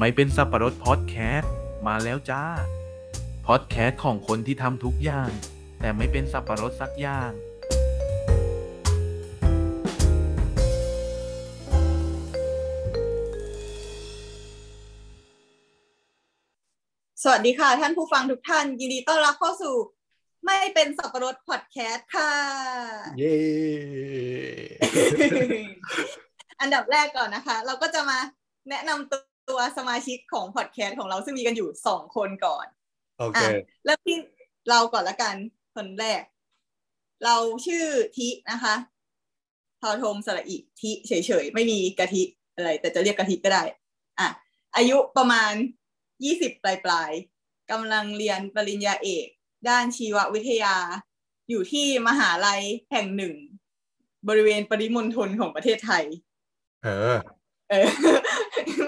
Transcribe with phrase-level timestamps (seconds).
[0.00, 1.52] ไม่เป็นสับปะรดพอดแคสต์
[1.86, 2.44] มาแล้วจ้า
[3.46, 5.30] พอดแคสต์ของคนที่ทำทุกอย่าง
[5.80, 7.30] แต่ไม่เป็นสับปะรดสักอย่าง
[17.22, 19.74] สวัสดีค่ะ ท่านผู้ฟังทุกท่าน ยินดีต้อนรับเข้าสู่
[20.46, 22.32] ไม่เป็นสับปะรดพอดแคสต์ค่ะ
[23.18, 23.36] เย้
[26.60, 28.18] อันดับแรกก่อนนะคะ เราก็จะมา
[28.70, 29.16] แนะนำตั
[29.56, 32.66] วสมาชิกของพอดแคสต์ของเราซึ่งมีกันอยู่สองคนก่อน
[33.18, 33.50] โอเคอะ
[33.84, 34.16] เริ่มที่
[34.68, 35.34] เราก่อนละกัน
[35.76, 36.22] คนแรก
[37.24, 37.84] เราชื่อ
[38.16, 38.74] ทินะคะ
[39.80, 42.22] ทอทงสระอิทิเฉยๆ ไม่มีกะทิ
[42.54, 43.62] อะไร แต่จะเรียกกะทิก็ได้
[44.18, 44.28] อะ
[44.76, 45.52] อายุประมาณ
[46.24, 49.26] ยี่สิบปลายๆกำลังเรียนปริญญาเอก
[49.68, 50.76] ด้านชีววิทยา
[51.48, 53.34] อยู่ที่มหาลัยแห่งหนึ่ง
[54.28, 56.04] บริเวณปริมณฑลของประเทศไทย
[56.84, 57.16] เออ
[57.70, 57.88] เออ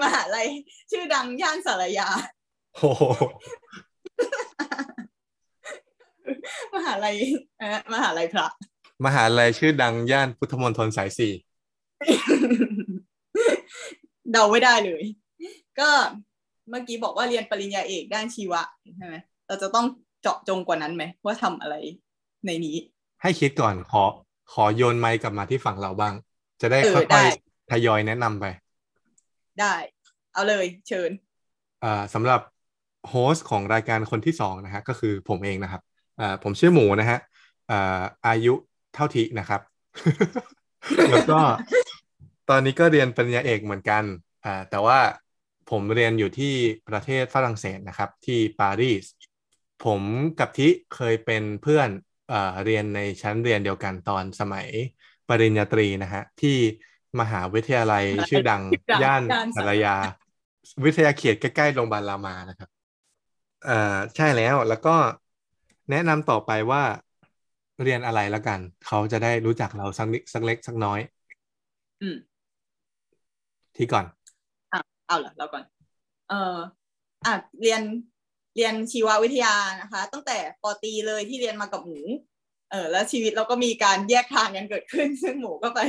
[0.03, 0.47] มหาลัย
[0.91, 2.07] ชื่อดังย่านสารยา
[2.75, 3.03] โอ้โห
[6.75, 7.15] มหาลัย
[7.59, 8.47] เออมหาลัยพระ
[9.05, 11.33] มหาลัยชื่อดังย่านพุทธมณฑลสายสี่
[14.31, 15.03] เดาไม่ได้เลย
[15.79, 15.89] ก็
[16.69, 18.61] เมื่อกี้บอกว่าเรียนปริญญาเอกด้านชีวะ
[18.97, 19.15] ใช่ไหม
[19.47, 19.85] เราจะต้อง
[20.21, 21.75] เจาะจงกว่านั้นไหมว่าทำอะไร
[22.45, 22.77] ในนี้
[23.21, 24.03] ให้คิดก่อนขอ
[24.53, 26.13] ขอโยนไมค์กลับมาที่ฝั่งเราบ้าง
[26.61, 28.45] จะได้เออค่ได้อยๆทยอยแนะนำไป
[29.61, 29.75] ได้
[30.33, 31.11] เอาเลยเชิญ
[31.83, 32.41] อ่าสำหรับ
[33.09, 35.81] โฮสต์ของรายการคนที่สองนะฮะก็คือผมเองนะครับ
[36.19, 37.19] อ่าผมชื่อหมูนะฮะ
[37.71, 38.53] อ่าอายุ
[38.95, 39.61] เท่าทีนะครับ
[41.11, 41.39] แล้วก็
[42.49, 44.03] ตอนนี้ก็เรียนปริญญาเอกเหมือนกัน
[44.45, 44.99] อ่าแต่ว่า
[45.69, 46.53] ผมเรียนอยู่ที่
[46.89, 49.05] ประเทศฝรั่งเศสนะครับ ที่ปารีส
[49.85, 50.01] ผม
[50.39, 51.89] กับทิเคยเป็นเพื่อน
[52.29, 54.67] เอ่อเรียนในชั้นเรียนเดียวกันตอนสมัย
[55.29, 56.57] ปริญญาตรีนะฮะที่
[57.21, 58.61] มหาวิทยาลัยชื่อดัง
[59.03, 59.95] ย่านย่านสารยา
[60.85, 62.69] วิทยาเขตใกล้ๆโรงพยาบาลรามานะครับ
[63.65, 64.95] เอ่อใช่แล้วแล้วก็
[65.91, 66.83] แนะนำต่อไปว่า
[67.83, 70.99] เรียนอะไรแล้วกัน เขาจะได้รู้จักเราสักนิดสักเล็กสักน้อย
[72.01, 72.15] อืม
[73.75, 74.05] ที่ก่อน
[75.07, 75.63] เอาเหรอเราก่อน
[76.29, 76.57] เออ
[77.25, 77.81] อะเรียน
[78.55, 81.99] เรียนชีววิทยานะคะ ตั้งแต่ปอตรีเลยที่เรียนมากับหมู
[82.71, 85.79] เออแล้วชีวิตเราก็มีการแยกทางกันเกิดขึ้น ซึ่งหมูก็ไป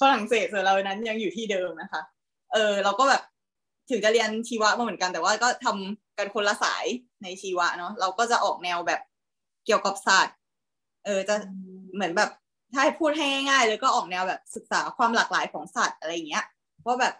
[0.00, 2.02] ฝรั่งเศสส่วนเรานั้นยังอยู่ที่เดิมนะคะ
[2.52, 3.22] เออเราก็แบบ
[3.90, 6.84] ถึงจะเรียนชีวะมาเหมือนกันแต่ว่าก็ทำกันคนละสาย
[7.22, 9.00] ในชีวะเนาะเราก็จะออกแนวแบบ
[9.66, 10.36] เกี่ยวกับศาสตร์
[11.04, 11.34] เออจะ
[11.94, 12.30] เหมือนแบบ
[12.74, 16.44] ถ้าพูดให้ง่ายๆเลยก็ออกแนวแบบศึกษาความหลากหลายของสัตว์อะไรเงี้ย
[16.86, 17.14] ว่าแบบ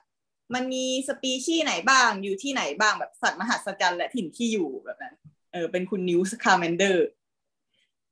[0.55, 5.15] มันมีสปีชีส์ไหนบ้างอยู่ที่ไหนบ้างแบบสัตว์มหัศจรรย์และถิ่นที่อยู่แบบนั้น
[5.53, 7.07] เออเป็นคุณ Newt Scamander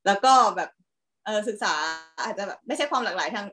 [0.06, 0.70] แล้วก็แบบ
[1.48, 1.72] ศึกษา
[2.24, 3.46] อาจจะแบบไม่ใช่ความหลากหลายทาง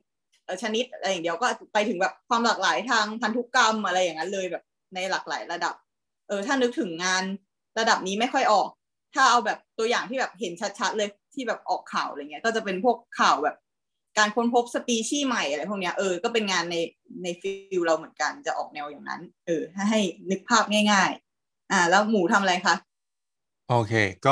[0.64, 4.64] ชนิดอะไรอย่างเดียวก็ไปถึงแบบความหลากหลายทางพันธุกรรมอะไรอย่างนั้นเลยแบบ
[4.96, 5.76] ในหลากหลายระดับ
[6.28, 7.24] เออถ้านึกถึงงาน
[7.80, 8.70] ระดับนี้ไม่ค่อยออก
[9.14, 13.56] ถ้าเอาแบบตัวอย่างที่แบบเห็นชัดๆเลยที่แบบออกข่าวอะไรเงี้ย ก็จะเป็นพวกข่าวแบบ
[14.18, 16.76] การค้นพบสปีชีส์ใหม่อะไรพวกเนี้ยเออก็เป็นงานใน
[17.24, 20.00] ในฟิลเราเหมือนกันจะออกแนวอย่างนั้น เออถ้าให้
[20.30, 21.12] นึกภาพง่าย
[21.42, 22.76] ๆ อ่า แล้วหมูทำอะไรคะ
[23.66, 23.92] โอเค
[24.26, 24.32] ก็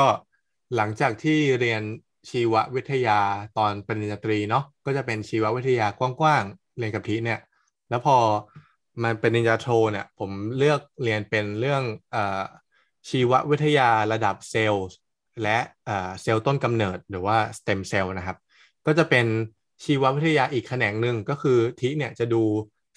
[0.74, 1.82] หลังจากที่เรียน
[2.30, 3.20] ชีววิทยา
[3.58, 7.40] ตอนปริญญาตรีเนาะก็จะเป็นชีววิทยากว้างๆเรียนกับทีเนี่ย
[7.88, 8.16] แล้วพอ
[9.02, 11.82] มันเป็นปริญญาโทเนี่ย ผมเลือกเรียนเป็นเรื่อง
[12.12, 12.42] เอ่อ
[13.10, 14.86] ชีววิทยาระดับเซลล์
[15.42, 18.36] และเอ่อเซลล์ต้นกำเนิดหรือว่าสเต็มเซลล์นะครับ
[18.86, 19.26] ก็จะเป็น
[19.84, 22.42] ชีววิทยาอีกแขนงหนึ่งก็คือทีเนี่ยจะดู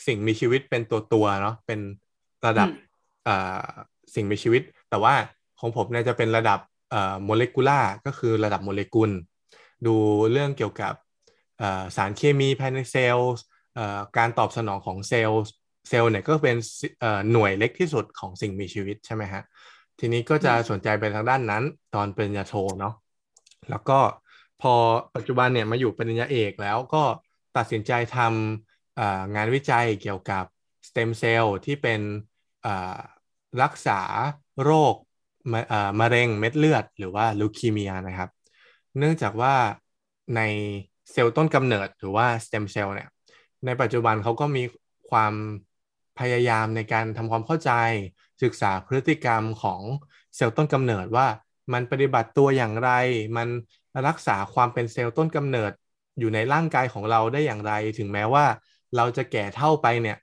[0.08, 1.80] สิ่งมีชีวิตเป็นตัวตัวๆเนาะเป็น
[2.46, 2.92] ระดับอืม
[3.26, 3.36] เอ่
[3.66, 3.68] อ
[4.16, 5.14] สิ่งมีชีวิต แต่ว่า
[5.60, 6.73] ของผมเนี่ยจะเป็นระดับเอ่อ
[7.26, 9.12] molecular ก็คือระดับโมเลกุล
[9.86, 9.96] ดู
[10.32, 10.94] เรื่องเกี่ยวกับ
[11.58, 13.34] เอ่อสารเคมีภายในเซลล์
[13.76, 15.44] เอ่อการตอบสนองของเซลล์
[15.90, 19.44] เซลล์เนี่ยก็เป็นสิเอ่อหน่วยเล็กที่สุดของสิ่งมีชีวิตใช่ไหมฮะ
[20.00, 21.64] ทีนี้ก็จะสนใจไปทางด้านนั้น
[21.96, 22.94] ตอนปริญญาโทเนาะ
[23.70, 24.00] แล้วก็
[24.62, 24.74] พอ
[25.16, 27.04] ปัจจุบันเนี่ยมาอยู่ปริญญาเอกแล้วก็
[27.58, 30.46] ตัดสินใจทำเอ่องานวิจัยเกี่ยวกับ
[30.88, 32.02] สเต็มเซลล์ที่เป็น
[32.62, 32.98] เอ่อ
[33.62, 34.00] รักษา
[34.64, 34.96] โรค
[35.52, 38.30] มะเอ่อมะเร็งเม็ดเลือดหรือว่าลูคีเมียนะครับ
[38.98, 39.54] เนื่องจากว่า
[40.36, 40.42] ใน
[41.12, 43.10] เซลล์ต้นกำเนิดหรือว่าสเต็มเซลล์เนี่ย
[43.66, 44.64] ในปัจจุบันเขาก็มี
[45.10, 45.34] ความ
[46.20, 47.72] พยายามในการทำความเข้าใจ
[48.44, 49.82] ศึกษาพฤติกรรมของ
[50.36, 51.28] เซลล์ต้นกำเนิดว่า
[51.74, 52.92] มันปฏิบัติตัวอย่างไร
[53.38, 53.48] มัน
[54.08, 55.72] รักษาความเป็นเซลล์ต้นกำเนิด
[56.20, 58.46] อยู่ในร่างกายของเราได้อย่างไร ถึงแม้ว่า
[58.96, 60.18] เราจะแก่เฒ่าไปเนี่ย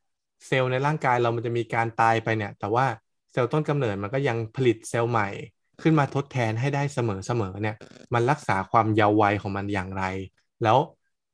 [0.46, 2.86] เซลล์ในร่างกายเรามันจะมีการตายไปเนี่ย แต่ว่า
[3.32, 5.28] เซลล์ต้นกำเนิดมันก็ยังผลิตเซลล์ใหม่
[5.82, 6.98] ขึ้นมาทดแทนให้ได้เส
[7.40, 7.76] มอๆเนี่ย
[8.14, 10.04] มันรักษาความเยาว์วัยของมันอย่างไร
[10.62, 10.78] แล้ว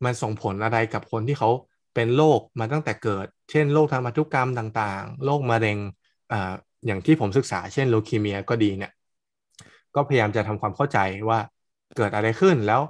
[0.04, 1.50] มันส่งผลอะไรกับคนที่เขา
[1.94, 5.78] เป็นโรคมาตั้งแต่เกิด เช่นโรคทางพันธุกรรมต่างๆ โรคมะเร็ง
[6.32, 6.52] อ่า
[6.86, 8.92] อย่างที่ผมศึกษา เช่นโลคีเมียก็ดีเนี่ย
[9.94, 10.98] ก็พยายามจะทำความเข้าใจ
[11.28, 11.38] ว่า
[11.96, 12.80] เกิดอะไรขึ้นแล้ว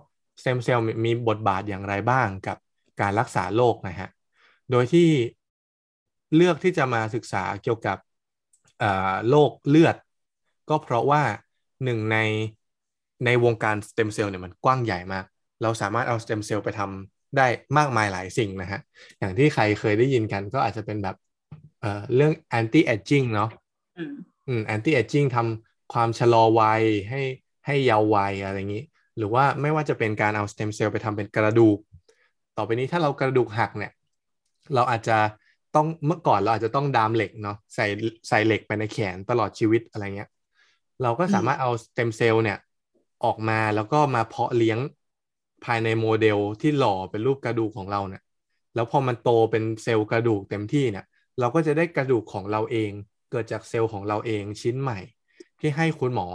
[0.43, 2.57] สเต็มเซลล์มีบทบาทอย่างไรบ้างกับ
[3.01, 4.11] การรักษาโรคนะฮะ
[4.71, 5.09] โดยที่
[6.35, 7.97] เลือกที่จะมาศึกษาเกี่ยวกับ
[9.29, 9.97] โรคเลือด
[10.71, 11.23] ก็เพราะว่า
[11.85, 12.19] หนึ่งใน
[13.25, 15.25] ในวงการสเต็มเซลล์เนี่ยมันกว้างใหญ่มาก
[15.63, 17.47] เราสามารถเอาสเต็มเซลล์ไปทำได้
[17.79, 18.81] มากมายหลายสิ่งนะฮะ
[19.19, 21.17] อย่างที่ใครเคยได้ยินกันก็อาจจะเป็นแบบ
[21.81, 23.51] เอ่อเรื่อง anti aging เนาะ
[23.97, 24.13] อืม
[24.49, 27.23] อืม anti aging ทำความชะลอวัยให้
[27.67, 28.85] ให้เยาว์วัยอะไรอย่างนี้
[29.17, 31.79] หรือว่าไม่ว่าจะเป็นการเอาสเต็มเซลล์ไปทำเป็นกระดูก
[32.57, 33.93] ต่อไปนี้ถ้าเรากระดูกหักเนี่ย
[34.75, 35.19] เราอาจจะ
[35.77, 37.87] ต้องเมื่อก่อนเราอาจจะต้องดามเหล็กเนาะใส่
[38.29, 40.31] ใส่เหล็กไปในแขนตลอดชีวิตอะไรเงี้ย
[41.03, 42.59] เราก็สามารถเอาสเต็มเซลล์เนี่ย
[43.25, 44.79] ออกมาแล้วก็มาเพาะเลี้ยง
[45.65, 48.23] ภายในโมเดลที่หล่อเป็นรูปกระดูกของเราเนี่ย
[48.75, 51.05] แล้วพอมันโตเป็นเซลล์กระดูกเต็มที่เนี่ย
[51.41, 52.91] เราก็จะได้กระดูกของเราเอง
[53.31, 54.99] เกิดจากเซลล์ของเราเองชิ้นใหม่
[55.61, 56.27] ที่ให้คุณหมอ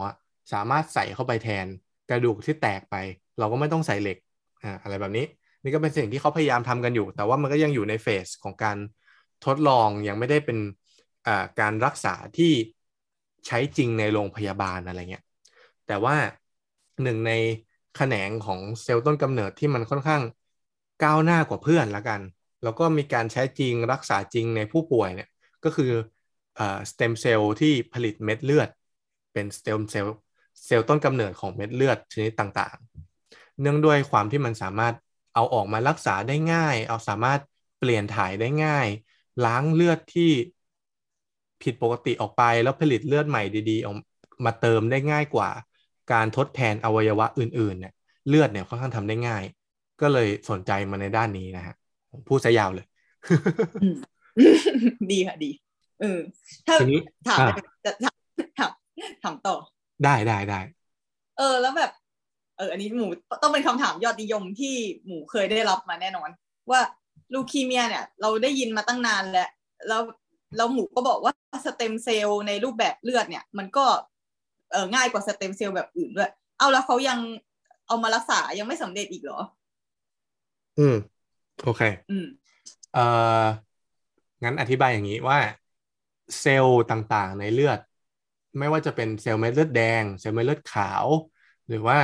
[0.53, 1.65] สามารถใส่เข้าไปแทน
[2.09, 2.95] กระดูกที่แตกไป
[3.39, 4.17] เราก็ไม่ต้องใส่เหล็ก
[4.63, 5.25] อ่าอะไรแบบนี้
[5.63, 8.77] นี่ก็เป็นสิ่งที่เขาพยายามทำกันอยู่ แต่ว่ามันก็ยังอยู่ในเฟสของการ
[9.45, 10.57] ทดลองยังไม่ได้เป็น
[11.59, 12.53] การรักษาที่
[13.47, 15.23] ใช้จริงในโรงพยาบาลอะไรเงี้ย
[15.87, 16.15] แต่ว่า
[17.03, 17.31] หนึ่งใน
[17.95, 20.21] แขนงของเซลล์ต้นกำเนิดที่มันค่อนข้าง
[21.03, 22.21] ก้าวหน้ากว่าเพื่อนละกัน
[22.63, 25.29] แล้วก็มีการใช้จริงรักษาจริงในผู้ป่วยเนี่ย
[25.63, 25.91] ก็คือ
[26.91, 28.69] สเต็มเซลล์ที่ผลิตเม็ดเลือด
[29.33, 30.15] เป็นสเต็มเซลล์
[30.65, 34.95] เซลล์ต้นกำเนิดของเม็ดเลือดชนิดต่างๆ เนื่องด้วยความที่มันสามารถ
[35.35, 37.41] เอาออกมารักษาได้ง่าย เอาสามารถ
[37.79, 38.87] เปลี่ยนถ่ายได้ง่าย
[39.45, 40.31] ล้างเลือดที่
[41.63, 43.95] ผิดปกติออกไปแล้วผลิตเลือดใหม่ดีๆออก
[44.45, 45.49] มาเติมได้ง่ายกว่า
[46.11, 47.93] การทดแทนอวัยวะอื่นๆเนี่ย
[48.27, 49.43] เลือดเนี่ยค่อนข้างทำได้ง่าย
[50.01, 51.75] ก็เลยสนใจมาในด้านนี้นะฮะ
[52.27, 52.85] พูดซะยาวเลย
[55.11, 55.51] ดีค่ะดี
[56.01, 56.19] เออ
[56.67, 57.55] ถ้าทีนี้ถามอะ
[57.85, 58.15] จะถาม
[58.59, 58.71] ถาม
[59.23, 59.55] ถามต่อ
[60.03, 60.59] ได้ได้ได้
[61.37, 61.91] เออ แล้วแบบ
[62.57, 63.07] เออ อันนี้หมู
[63.41, 64.75] ต้องเป็นคำถามยอดนิยมที่
[65.05, 66.29] หมูเคยได้รับมาแน่นอน
[66.71, 66.81] ว่า
[67.33, 69.49] ลูคีเมียเนี่ย เราได้ยินมาตั้งนานแล้ว
[69.87, 70.01] แล้ว
[70.55, 71.33] แล้วหมูก็บอกว่า
[71.65, 73.85] สเต็มเซลล์ในรูปแบบเลือดเนี่ย มันก็
[74.71, 77.19] เออง่ายกว่าสเต็มเซลล์แบบอื่นด้วย เอาแล้วเขายัง
[77.87, 79.39] เอามารักษายังไม่สำเร็จอีกเหรอ
[80.77, 80.95] อืม
[81.63, 82.25] โอเค อืม
[82.91, 82.99] เอ่อ
[84.43, 85.39] งั้นอธิบายอย่างนี้ว่า
[86.39, 87.79] เซลล์ต่างๆ ในเลือด
[88.59, 91.07] ไม่ว่าจะเป็นเซลล์เม็ดเลือดแดง เซลล์เม็ดเลือดขาว
[91.67, 91.97] หรือว่า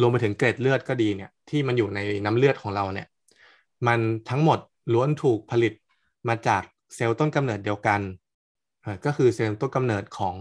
[0.00, 3.06] รวมไปถึงเกล็ดเลือดก็ดีเนี่ย ที่มันอยู่ในน้ำเลือดของเราเนี่ย
[3.86, 4.00] มัน
[4.30, 4.58] ทั้งหมด
[4.92, 5.72] ล้วนถูกผลิต
[6.28, 6.62] มาจาก
[6.94, 8.00] เซลล์ต้นกำเนิดเดียวกัน
[8.82, 10.36] เอ่อก็คือเซลล์ต้นกำเนิดของ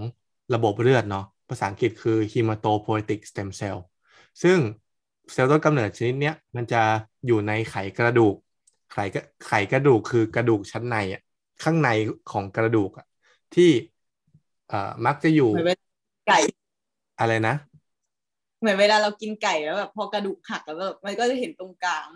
[0.54, 3.78] ระบบเลือดเนาะภาษาอังกฤษคือ hematopoietic stem cell
[4.44, 4.58] ซึ่ง
[5.34, 6.82] เซลล์ต้นกำเนิดชนิดเนี้ยมันจะ
[7.26, 8.36] อยู่ในไขกระดูก
[8.94, 11.22] ไขกระไขกระดูกคือกระดูกชั้นในอะ
[11.64, 11.90] ข้างใน
[12.32, 13.06] ของกระดูกอะ
[13.56, 13.70] ที่
[14.70, 15.86] เอ่อมักจะอยู่เหมือนเวลา
[16.28, 16.40] ไก่
[17.20, 17.56] อะไรนะ
[18.60, 22.08] เหมือนเวลาเรากินไก่แล้วแบบพอกระดูกหักแล้วแบบมันก็จะเห็นตรงกลาง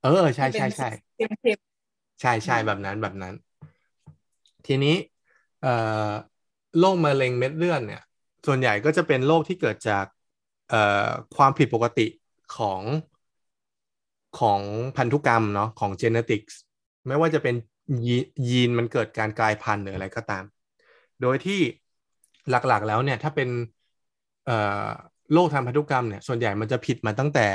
[0.00, 0.86] เออใช่ใช่ใช่
[1.16, 1.58] เต็มเต็ม
[2.20, 3.34] ใช่ใช่อืมแบบนั้นแบบนั้น
[4.66, 4.94] ทีนี้
[5.60, 5.68] เอ่อ
[6.78, 8.00] โรคมะเร็งเม็ดเลือดเนี่ย
[8.46, 10.06] ส่วนใหญ่ก็จะเป็นโรคที่เกิดจาก
[10.68, 12.06] เอ่อความผิดปกติ
[12.56, 12.82] ของ
[14.40, 14.62] ของ
[14.96, 16.54] พันธุกรรมเนาะของ genetics
[17.08, 17.54] ไม่ว่าจะเป็น
[18.06, 18.16] ยี
[18.48, 20.44] ยีนมันเกิดการกลายพันธุ์หรืออะไรก็ตาม
[21.22, 21.60] โดยที่
[22.50, 23.48] หลักๆแล้วเนี่ยถ้าเป็น
[24.44, 24.56] เอ่
[24.86, 24.88] อ
[25.32, 27.46] โรคทางพันธุกรรมเนี่ยส่วนใหญ่มันจะผิดมาตั้งแต่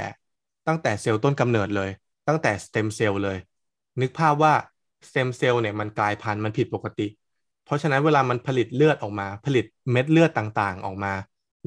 [0.68, 1.90] ตั้งแต่เซลล์ต้นกำเนิดเลย
[2.28, 3.38] ตั้งแต่สเต็มเซลล์เลย
[4.02, 4.54] นึกภาพว่า
[5.08, 7.08] สเต็มเซลล์เนี่ยมันกลายพันธุ์มันผิดปกติ
[7.64, 11.14] เพราะฉะนั้นเวลามันผลิตเลือดออกมา ผลิตเม็ดเลือดต่างๆ ออกมา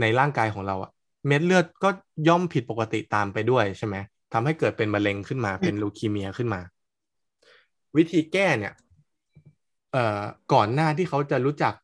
[0.01, 0.91] ในร่างกายของเราอะ
[1.27, 1.89] เม็ดเลือดก็
[2.29, 3.97] ย่อมผิดปกติตามไปด้วยใช่ไหม
[4.33, 6.61] ทำให้เกิดเป็นมะเร็งขึ้นมาเป็นลูคีเมียขึ้นมา
[7.97, 8.73] วิธีแก้เนี่ย
[9.93, 10.23] เอ่อ
[10.53, 11.75] ก่อนหน้าที่เขาจะรู้จัก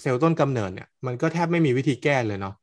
[0.00, 2.54] เซลล์ต้นกำเนิดเนี่ยมันก็แทบไม่มีวิธีแก้เลยเนาะ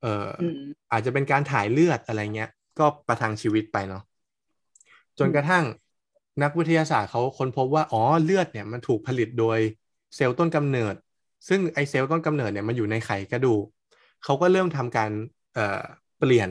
[0.00, 4.02] เอ่อออืมอาจจะเป็นการถ่ายเลือดอะไรเงี้ย ก็ประทังชีวิตไปเนาะ
[5.18, 5.64] จนกระทั่ง
[6.42, 9.58] นักวิทยาศาสตร์เขาค้นพบว่าอ๋อเลือดเนี่ยมันถูกผลิตโดย
[10.16, 10.94] เซลล์ต้นกำเนิด
[11.48, 13.64] ซึ่งไอเซลล์ต้นกำเนิดเนี่ยมันอยู่ในไขกระดูก
[14.24, 15.10] เขาก็เริ่มทำการ
[15.54, 15.82] เอ่อ
[16.18, 16.50] เปลี่ยน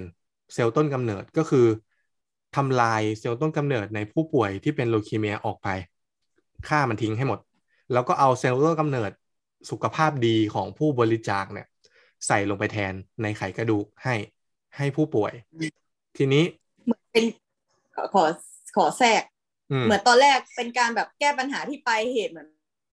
[0.53, 1.65] เซลล์ต้นกำเนิดก็คือ
[2.55, 5.67] ทำลายเซลล์ต้นกำเนิดในผู้ป่วยที่เป็นลูคีเมียออกไป
[6.67, 7.39] ฆ่ามันทิ้งให้หมด
[7.93, 9.11] แล้วก็เอาเซลล์ต้นกำเนิด
[9.69, 11.67] สุขภาพดีของผู้บริจาคเนี่ย
[12.27, 14.15] ใส่ลงไปแทนในไขกระดูกให้
[14.77, 15.33] ให้ผู้ป่วย
[16.17, 16.43] ทีนี้
[16.85, 17.25] เหมือนเป็น
[18.13, 18.23] ขอ
[18.77, 19.23] ขอขอแทรก
[19.71, 22.49] อืมเหมือนตอนแรกเป็นการแบบแก้ปัญหาที่ปลายเหตุเหมือน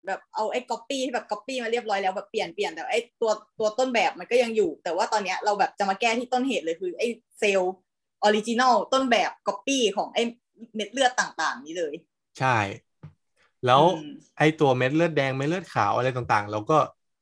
[0.07, 7.07] แบบเอาไอ้ก๊อปปี้ที่แบบก๊อปปี้มาเรียบร้อยแล้วแบบเปลี่ยนเปลี่ยนแต่ไอ้ตัวตัวต้นแบบมันก็ยังอยู่ แต่ว่าตอนเนี้ยเราแบบจะมาแก้ที่ต้นเหตุเลยคือไอ้
[7.39, 7.75] เซลล์
[8.23, 10.23] original ต้นแบบก๊อปปี้ของไอ้
[10.75, 11.95] เม็ดเลือดต่างๆ นี้เลย
[12.39, 12.49] ใช่
[13.67, 14.09] แล้วอืม
[14.39, 16.79] ไอตัวเม็ดเลือดแดงเม็ดเลือดขาวอะไรต่างๆ เราก็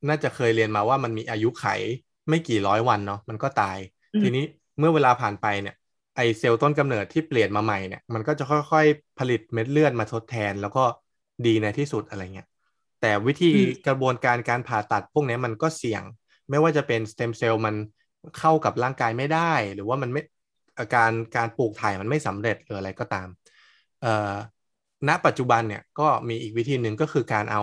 [0.09, 1.67] น่าจะเคยเรียนมาว่ามันมีอายุไข
[2.29, 3.79] ไม่กี่ร้อยวันเนาะมันก็ตาย
[4.15, 4.45] อืมทีนี้
[4.79, 5.75] เมื่อเวลาผ่านไปเนี่ย
[6.17, 10.85] ไอเซลล์ต้นกำเนิดที่เปลี่ยนมาใหม่เนี่ยมันก็จะค่อยๆผลิตเม็ดเลือดมาทดแทน แล้วก็
[11.47, 12.49] ดีในที่สุดอะไรเงี้ย
[13.01, 13.53] แต่วิธี
[13.87, 16.03] กระบวนการการผ่าตัดพวกนี้มันก็เสี่ยง
[16.51, 17.75] ไม่ว่าจะเป็นสเต็มเซลล์มัน
[18.39, 20.23] เข้ากับร่างกายไม่ได้ หรือว่ามันไม่
[20.79, 23.29] อ่อการการปลูกถ่ายมันไม่สำเร็จหรืออะไรก็ตาม
[25.09, 27.63] ณปัจจุบันเนี่ยก็มีอีกวิธีหนึ่งก็คือการเอา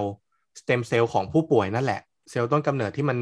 [0.59, 3.17] สเต็มเซลล์ของผู้ป่วยนั่นแหละ เซลล์ต้นกำเนิดที่มัน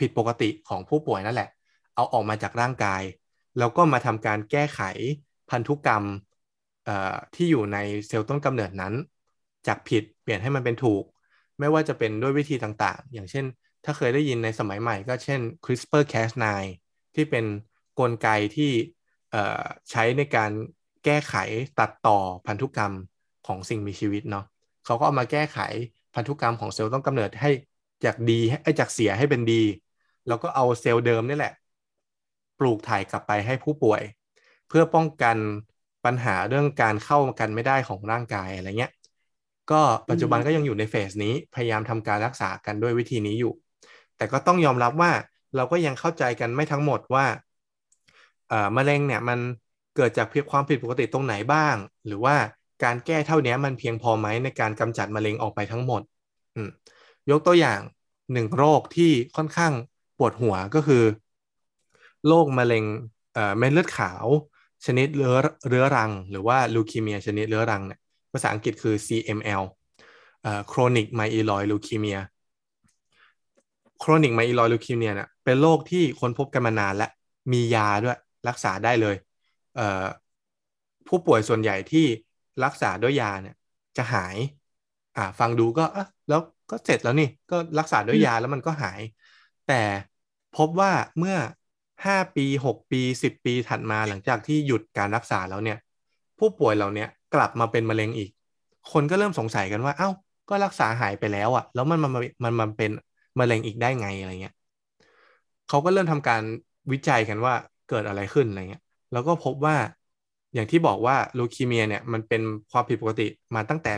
[0.00, 1.48] ผิดปกติของผู้ป่วยนั่นแหละ
[1.94, 3.02] เอาออกมาจากร่างกาย
[3.58, 4.80] แล้วก็มาทำการแก้ไข
[5.50, 6.04] พันธุกรรม
[7.34, 8.94] ที่อยู่ในเซลล์ต้นกำเนิดนั้น
[9.66, 11.04] จากผิดเปลี่ยนให้มันเป็นถูก
[11.58, 13.44] ไม่ว่าจะเป็นด้วยวิธีต่างๆ อย่างเช่น
[13.84, 16.44] ถ้าเคยได้ยินในสมัยใหม่ก็เช่น CRISPR-Cas9
[17.14, 17.44] ที่เป็น
[17.98, 18.70] กลไกที่
[19.90, 20.50] ใช้ในการ
[21.04, 21.34] แก้ไข
[21.78, 22.92] ตัดต่อพันธุกรรม
[23.46, 24.44] ของสิ่งมีชีวิตเนาะ
[24.84, 25.58] เขาก็เอามาแก้ไข
[26.14, 27.50] พันธุกรรมของเซลล์ต้นกำเนิดให้
[28.04, 29.62] จากดีให้จากเสียให้เป็นดี
[30.28, 31.54] แล้วก็เอาเซลล์เดิมนี่แหละ
[32.58, 34.02] ปลูกถ่ายกลับไปให้ผู้ป่วย
[34.68, 35.38] เพื่อป้องกัน
[36.04, 38.92] ปัญหาเรื่องการเข้ากันไม่ได้ของร่างกายอะไรเงี้ย
[39.70, 43.52] ก็ปัจจุบันก็ยังอยู่ในเฟสนี้พยายามทำการรักษากันด้วยวิธีนี้อยู่
[44.16, 45.12] แต่ก็ต้องยอมรับว่า
[45.56, 47.26] เราก็ยังเข้าใจกันไม่ทั้งหมดว่า
[48.48, 49.38] เอ่อมะเร็งเนี่ยมัน
[49.96, 52.36] เกิดจากเพียงความผิดปกติตรงไหนบ้าง หรือว่า
[52.84, 56.02] การแก้เท่านี้มันเพียงพอไหมในการกำจัดมะเร็งออกไปทั้งหมด
[56.54, 56.60] อื
[57.30, 57.80] ยกตัวอย่าง
[58.32, 59.72] หนึ่งโรคที่ค่อนข้าง
[60.18, 61.02] ปวดหัวก็คือ
[62.28, 62.84] โรคมะเร็ง
[63.58, 64.26] เม็ดเลือดขาว
[64.86, 65.36] ชนิดเรื้อ
[65.68, 68.00] เรื้อรัง หรือว่าลูคีเมียชนิดเรื้อรังเนี่ย
[68.32, 69.62] ภาษาอังกฤษคือ CML
[70.70, 72.20] chronic myeloid leukemia
[74.02, 77.08] chronic myeloid leukemia เนี่ยเป็นโรคที่ค้นพบกันมานานและ
[77.52, 78.18] มียาด้วย
[78.48, 79.16] รักษาได้เลย
[79.76, 82.06] เผู้ป่วยส่วนใหญ่ที่
[82.64, 83.56] รักษาด้วยยาเนี่ย
[83.96, 84.36] จะหาย
[85.16, 86.40] อ่าฟังดูก็อะแล้ว
[86.70, 89.00] ก็เสร็จแล้วนี่ก็รักษาด้วยยาแล้วมันก็หาย
[89.68, 89.82] แต่
[90.56, 91.36] พบว่าเมื่อ
[92.04, 95.78] 5ปี6ปี10ปีถัดมาหลังจากที่หยุดการรักษาแล้วเนี่ย
[96.38, 98.30] ผู้ป่วยเหล่าเนี้ยกลับมาเป็นมะเร็งอีก
[98.92, 100.10] คนก็เริ่มสงสัยกันว่า เอ้า
[100.50, 102.12] ก็รักษาหายไปแล้วอะแล้วมันมัน
[102.44, 102.90] มันมันเป็น
[103.38, 104.54] มะเร็งอีกได้ไงอะไรเงี้ย
[105.68, 106.42] เขาก็เริ่มทำการ
[106.92, 107.54] วิจัยกันว่า
[107.90, 109.76] เกิดอะไรขึ้นอะไรเงี้ย แล้วก็พบว่า
[110.54, 113.92] อย่างที่บอกว่าลูคีเมียเนี่ยมันเป็นความผิดปกติมาตั้งแต่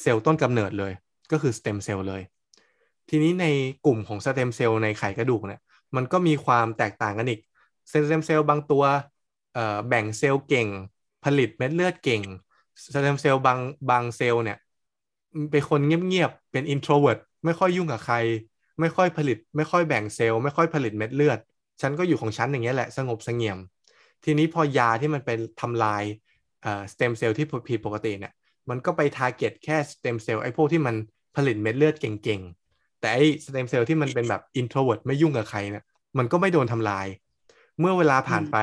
[0.00, 0.92] เซลล์ต้นกำเนิดเลย
[1.32, 2.22] ก็คือสเต็มเซลล์เลย
[3.08, 3.46] ทีนี้ใน
[3.86, 5.60] กลุ่มของสเต็มเซลล์ในไขกระดูกเนี่ย
[5.96, 7.40] มันก็มีความแตกต่างกันอีก
[7.88, 8.84] เซลล์เซลล์บางตัว
[9.88, 10.68] แบ่งเซลล์เก่ง
[11.24, 12.22] ผลิตเม็ดเลือดเก่ง
[12.94, 13.58] สเต็มเซลล์บาง
[13.90, 14.58] บางเซลล์เนี่ย
[15.50, 18.16] เป็นคนเงียบๆ เป็น introvert ไม่ค่อยยุ่งกับใคร
[18.80, 21.38] ไม่ค่อยผลิต ไม่ค่อยแบ่งเซลล์ ไม่ค่อยผลิตเม็ดเลือด
[21.82, 23.58] ฉันก็อยู่ของฉันอย่างเงี้ยแหละ สงบเสงี่ยม
[24.24, 26.04] ทีนี้พอยาที่มันเป็นทำลาย
[26.62, 28.32] เอ่อสเต็มเซลล์ที่ผิดปกติเนี่ย
[28.70, 30.94] มันก็ไป target แค่สเต็มเซลล์ไอ้พวกที่มัน
[31.36, 32.40] ผลิตเม็ดเลือดเก่ง
[33.02, 35.84] แต่ไอ้สเต็มเซลล์ที่มันเป็นแบบ introvert ไม่ยุ่งกับใครเนี่ย
[36.18, 37.06] มันก็ไม่โดนทำลาย
[37.78, 38.56] เมื่อเวลาผ่านไป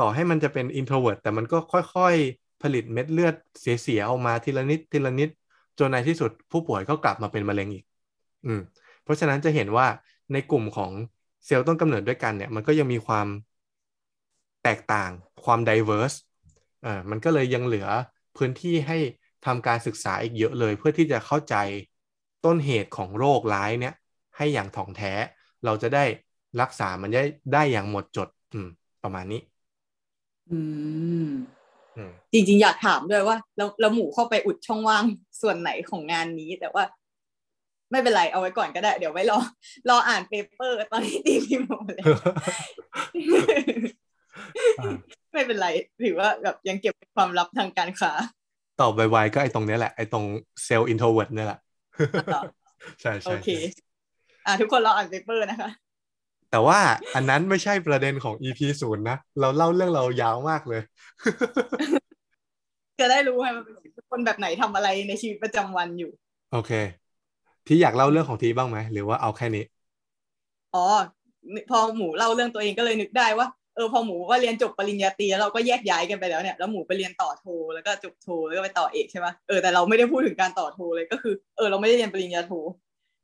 [0.00, 5.30] ต่อให้มันจะเป็น introvert แต่มันก็ค่อยๆ ผลิตเม็ดเลือดเสียๆออกมาทีละนิดทีละนิด
[5.78, 7.84] จนในที่สุดผู้ป่วยก็กลับมาเป็นมะเร็งอีก
[8.46, 8.60] อืม
[9.02, 9.86] เพราะฉะนั้นจะเห็นว่า
[10.32, 10.90] ในกลุ่มของ
[11.46, 13.26] เซลล์ต้นกำเนิดด้วยกันเนี่ย มันก็ยังมีความ
[14.64, 15.10] แตกต่าง
[15.44, 16.16] ความ diverse
[16.84, 17.88] อ่ามันก็เลยยังเหลือ
[18.36, 18.98] พื้นที่ให้
[19.46, 21.54] ทำการศึกษาอีกเยอะเลย เพื่อที่จะเข้าใจ
[22.44, 23.94] ต้นเหตุของโรคร้ายเนี่ย
[24.36, 25.12] ให้อย่างถ่องแท้
[25.64, 26.04] เราจะได้
[26.60, 27.24] รักษามันได้
[27.54, 28.68] ได้อย่างหมดจด อืม
[29.02, 29.40] ประมาณนี้
[30.50, 30.58] อื
[31.26, 31.30] ม
[31.96, 35.04] อืมจริงๆ อยากถามด้วยว่าแล้วแล้วหมูเข้าไปอุดช่องว่าง
[35.40, 36.84] ส่วนไหนของงานนี้ แต่ว่า
[37.90, 39.38] ไม่เป็นไรเอาไว้ก่อนก็ได้ เดี๋ยวไว้รอ
[39.88, 42.04] รออ่านเปเปอร์ตอนที่ตีพิมพ์ออกมาเลย
[44.80, 44.94] อ่า
[45.32, 45.68] ไม่เป็นไร
[46.02, 48.12] ถือว่าแบบยังเก็บเป็นความลับทางการค้า
[48.80, 50.24] ตอบไวๆก็ไอ้ตรงเนี้ยแหละ ไอ้ตรง
[50.64, 51.58] เซลล์ introvert เนี่ยแหละ
[52.30, 52.40] ต่อ
[53.00, 53.58] ใช่โอใช่เคใช่
[54.44, 55.70] อ่าทุกคนรออ่าน paper นะคะ
[56.50, 56.80] แต่ว่า
[57.14, 60.80] อันนั้นไม่ใช่ประเด็นของ EP ศูนย์นะ เราเล่าเรื่องเรายาวมากเลย
[63.00, 66.10] จะได้รู้ไงว่าเป็นคนแบบไหนทำอะไรในชีวิตประจำวันอยู่
[66.48, 66.70] โอเค
[67.66, 69.62] ที่อยากเล่าเรื่องของทีบ้างไหม หรือว่าเอาแค่นี้
[70.74, 70.84] อ๋อ
[71.68, 82.52] พอหมูเล่าเรื่องตัวเองก็เลยนึกได้ว่า เออพอหมูว่าเรียนจบปริญญาตรีแล้วเราก็แยกย้ายกันไปแล้วเนี่ยแล้วหมูไปเรียนต่อโทแล้วก็จบโทแล้วก็ไปต่อเอกใช่ปะเออแต่เราไม่ได้พูดถึงการต่อโทเลยก็คือเออเราไม่ได้เรียนปริญญาโท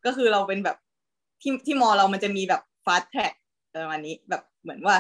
[0.07, 0.76] ก็คือเราเป็นแบบ
[1.42, 3.35] ที่ที่มอเรามันจะมีแบบ fast track
[3.75, 4.97] ประมาณนี้แบบเหมือนว่า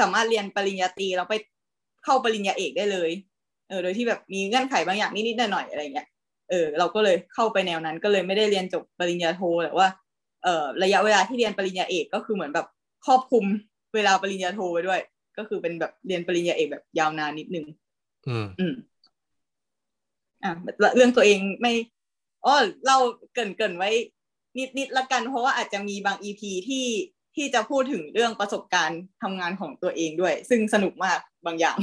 [0.00, 1.34] สามารถเรียนปริญญาตรีแล้วไป
[2.04, 3.10] เข้าปริญญาเอกได้เลย
[3.68, 6.08] เออโดยที่แบบมีเงื่อนไขบางอย่างนิดๆหน่อยๆอะไรเงี้ย
[6.50, 9.88] เออเราก็เลยเข้าไปแนวนั้น ก็เลยไม่ได้เรียนจบปริญญาโทแต่ว่า
[10.44, 12.66] เออระยะเวลาที่เรียนปริญญาเอกก็คือเหมือนแบบ
[13.06, 13.44] ครอบคลุม
[13.96, 15.00] เวลาปริญญาโทไปด้วย
[15.38, 17.66] ก็คือเป็นแบบเรียนปริญญาเอกแบบยาวนานนิดนึง
[18.28, 18.74] อืมอืม
[20.42, 20.52] อะ
[20.96, 21.72] เรื่องตัวเองไม่
[22.44, 22.54] อ๋อ
[22.86, 22.96] เรา
[23.32, 23.90] เกรินเกรินไว้
[24.58, 26.86] นิดนิดละกัน เพราะว่าอาจจะมีบางอีพีที่
[27.36, 31.76] ที่จะพูดถึงเรื่องประสบการณ์ทำงานของตัวเองด้วย ซึ่งสนุกมากบางอย่าง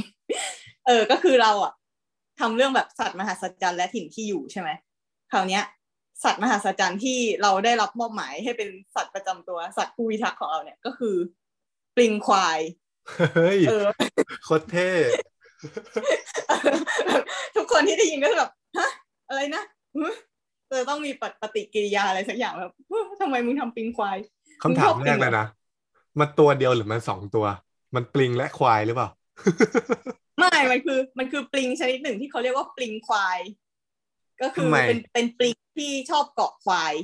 [0.86, 1.72] เออ ก็คือเราอะ
[2.40, 4.70] ทำเรื่องแบบสัตว์มหัศจรรย์และถิ่นที่อยู่ใช่ไหม
[5.32, 5.62] คราวเนี้ย
[6.24, 11.14] สัตว์มหัศจรรย์ที่เราได้รับมอบหมายให้เป็นสัตว์ประจำตัวสัตว์ผู้พิทักษ์ของเราเนี่ย ก็คือ
[11.96, 12.60] ปลิงควาย
[13.34, 13.86] เฮ้ยเออ
[14.44, 14.90] โคตรเท่
[17.56, 18.90] ทุกคนที่ได้ยินก็จะแบบฮะ
[19.28, 19.62] อะไรนะ
[19.96, 20.06] หึ
[20.68, 24.16] เออต้องมีปฏิปฏิกิริยาอะไรสักอย่างแบบฮะทำไมมึงทำปลิงควาย
[24.62, 25.46] คำถามแรกเลยนะ
[26.18, 27.46] มันตัวเดียวหรือมันสองตัว
[27.94, 29.08] มันปลิงและควายหรือเปล่า
[30.38, 33.38] ไม่ มันคือ มันคือปลิงชนิดหนึ่งที่เขาเรียกว่าปลิงควาย
[34.42, 36.94] ก็คือทำไมเป็นเป็นปลิงที่ชอบเกาะควาย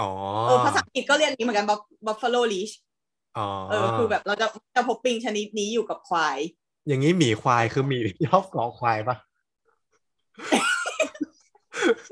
[0.00, 0.10] อ๋อ
[0.46, 1.66] เออภาษาอังกฤษก็เรียกอย่างนี้เหมือนกัน
[2.06, 2.85] buffalo leash อ๋อ
[3.70, 6.38] เออคือแบบเราจะจะพบปลิงชนิดนี้อยู่กับควาย
[6.86, 9.16] อย่างนี้หมีควายคือหมีชอบเกาะควายปะ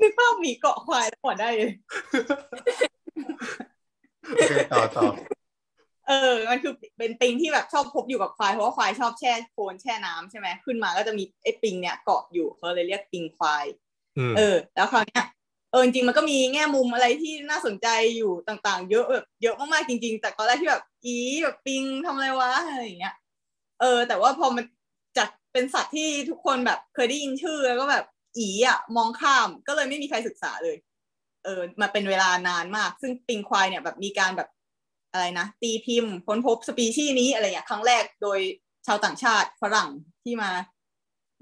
[0.01, 1.71] นึกภาพหมีเกาะควายแล้วพอได้เลย
[4.27, 5.05] โอเคต่อต่อ
[6.07, 13.65] เออ มันคือเป็นปิงที่แบบชอบพบอยู่กับควายเพราะว่าควายชอบแช่โคลนแช่น้ำใช่ไหมขึ้นมาก็จะมีไอ้ปิงเนี่ยเกาะอยู่เขาเลยเรียกปิงควาย
[14.17, 23.15] อืมเออ แล้วคราวเนี้ยเออจริงๆมันก็มีแง่มุมอะไรที่น่าสนใจอยู่ต่าง ๆ เยอะแบบเยอะมากๆจริง ๆ แต่ตอนแรกที่แบบอีแบบปิงทำอะไรวะอะไรอย่างเงี้ย
[23.81, 24.65] เออ แต่ว่าพอมัน
[25.17, 28.05] จากเป็นสัตว์ที่ทุกคนแบบเคยได้ยินชื่อแล้วก็แบบ
[28.37, 30.77] อีอะมองข้ามก็เลยไม่มีใครศึกษาเลย
[31.43, 34.49] เออมาเป็นเวลานานมาก ซึ่งปิงควายเนี่ยแบบมีการแบบ
[35.11, 38.39] อะไรนะตีพิมพ์ค้นพบสปีชีส์นี้อะไรเงี้ยครั้งแรกโดย
[38.87, 39.89] ชาวต่างชาติฝรั่ง
[40.23, 40.51] ที่มา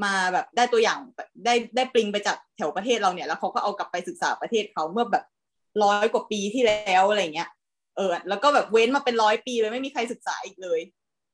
[0.05, 0.99] มาแบบได้ตัวอย่าง
[1.45, 5.25] ได้ได้ปลิงไปจากแถวประเทศเราเนี่ย แล้วเขาก็เอากลับไปศึกษาประเทศเขาเมื่อแบบ
[5.83, 7.49] ร้อยกว่าปีที่แล้วอะไรเงี้ย
[7.95, 10.79] เออ แล้วก็แบบเว้นมาเป็นร้อยปีเลยไม่มีใครศึกษาอีกเลย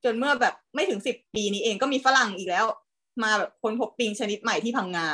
[0.03, 2.65] จนเมื่อแบบไม่ถึงสิบปีนี้เองก็มีฝรั่งอีกแล้ว
[3.23, 5.07] มาแบบค้นพบปลิงชนิดใหม่ที่พังงา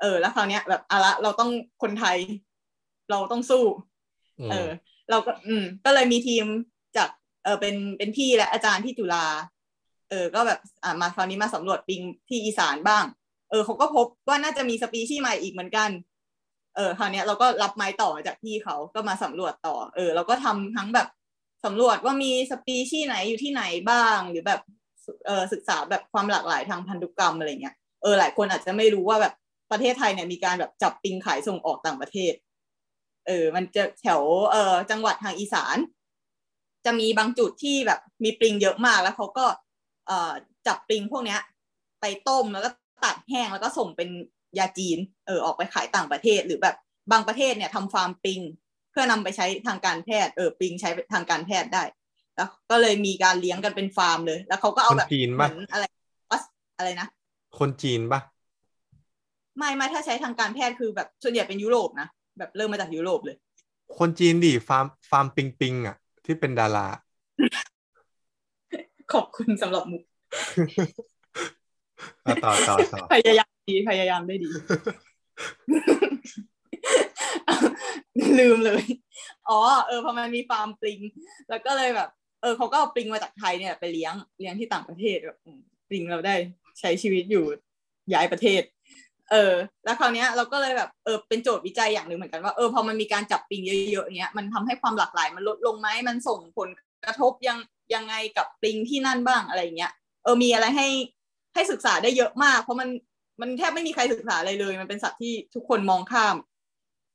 [0.00, 1.50] เออ แล้วคราวเนี้ยแบบอะละเราต้อง
[1.82, 2.18] คนไทย
[3.10, 3.64] เราต้องสู้
[4.50, 4.68] เออ
[5.10, 6.44] เราก็ อืม ก็เลยมีทีม
[6.96, 7.08] จาก
[7.44, 9.24] เออเป็นเป็นพี่และอาจารย์ที่จุฬา
[10.10, 13.04] เออก็แบบอ่ามาคราวนี้มาสำรวจปิงที่อีสานบ้าง
[13.50, 15.90] เออเขาก็พบว่าน่าจะมีสปีชีส์ใหม่อีกเหมือนกัน
[16.76, 21.08] เออคราวนี้เราก็รับไม้ต่อจากพี่เขาก็มาสำรวจต่อ เออเราก็ทำทั้งแบบ
[21.64, 24.60] สำรวจว่ามีสปีชีส์ไหนอยู่ที่ไหนบ้าง หรือแบบ
[25.26, 29.34] เออศึกษาแบบความหลากหลายทางพันธุกรรมอะไรเงี้ยเออหลายคนอาจจะไม่รู้ว่าแบบ
[29.70, 32.32] ประเทศไทยเนี่ยมีการแบบจับปิงขายส่งออกต่างประเทศ
[33.26, 34.20] เออ มันจะแถว
[34.52, 35.76] เออจังหวัดทางอีสาน
[36.84, 39.46] จะมีบางจุดที่แบบมีปิงเยอะมากแล้วเขาก็
[40.66, 41.40] จับปลิงพวกเนี้ย
[42.00, 42.70] ไปต้มแล้วก็
[43.04, 44.08] ตัดแห้งแล้วก็ส่งเป็น
[44.58, 46.76] ยาจีนเออออกไปขายต่างประเทศหรือแบบ
[47.12, 48.40] บางประเทศเนี่ยทำฟาร์มปลิง
[48.90, 51.82] เพื่อนำไปใช้ทางการแพทย์เออปลิงใช้ทางการแพทย์ได้
[52.36, 55.84] แล้วก็เลยมีการเลี้ยงกันเป็นฟาร์มเลย แล้วเขาก็เอาแบบคนจีนเหปะมือนอะไร
[56.30, 56.42] วัส
[56.78, 57.08] อะไรนะ
[57.58, 58.20] คนจีนปะ
[59.58, 63.36] ไม่ไม่ถ้าใช้ทางการแพทย์คือแบบส่วนใหญ่เป็นยุโรปนะแบบเริ่มมาจากยุโรปเลย
[63.98, 66.86] คนจีนดิฟาร์มฟาร์มปิงปิงอะ ที่เป็นดารา
[69.12, 70.02] ขอบคุณสำหรับมุก
[72.26, 74.50] อะต่อต่อต่อพยายามดีพยายามได้ดี
[78.40, 78.82] ลืมเลย
[79.48, 80.98] อ๋อ เออพอมันมีฟาร์มปลิง
[81.50, 82.08] แล้วก็เลยแบบ
[82.42, 86.34] เออเขาก็เอาปลิงมาจากไทยเนี่ย ไปเลี้ยงเลี้ยงที่ต่างประเทศแบบอืมปลิงเราได้
[86.80, 87.44] ใช้ชีวิตอยู่
[88.12, 88.62] ย้ายประเทศ
[89.30, 96.68] เออ แล้วคราวเนี้ยเราก็เลยแบบเออเป็นโจทย์วิจัยอย่างหนึ่งเหมือนกันว่าเออพอมันมีการจับปลิงเยอะๆอย่างเงี้ยมันทำให้ความหลากหลายมันลดลงไหมมันส่งผล
[97.04, 97.58] กระทบยัง
[97.94, 99.92] ยังไงกับปลิงที่นั่นบ้างอะไรเงี้ย
[100.24, 100.88] เออมีอะไรให้
[101.54, 102.88] ให้ศึกษาได้เยอะมาก เพราะมัน
[103.40, 106.36] มันแทบไม่มีใครศึกษาอะไรเลย มันเป็นสัตว์ที่ทุกคนมองข้าม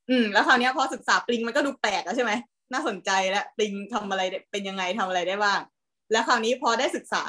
[0.09, 2.31] อืม แล้วคราวนี้พอศึกษาปลิงมันก็ดูแปลกแล้วใช่ไหม
[2.73, 5.59] น่าสนใจแล้วปลิงทำอะไรเป็นยังไงทำอะไรได้บ้าง
[6.11, 7.23] แล้วคราวนี้พอได้ศึกษา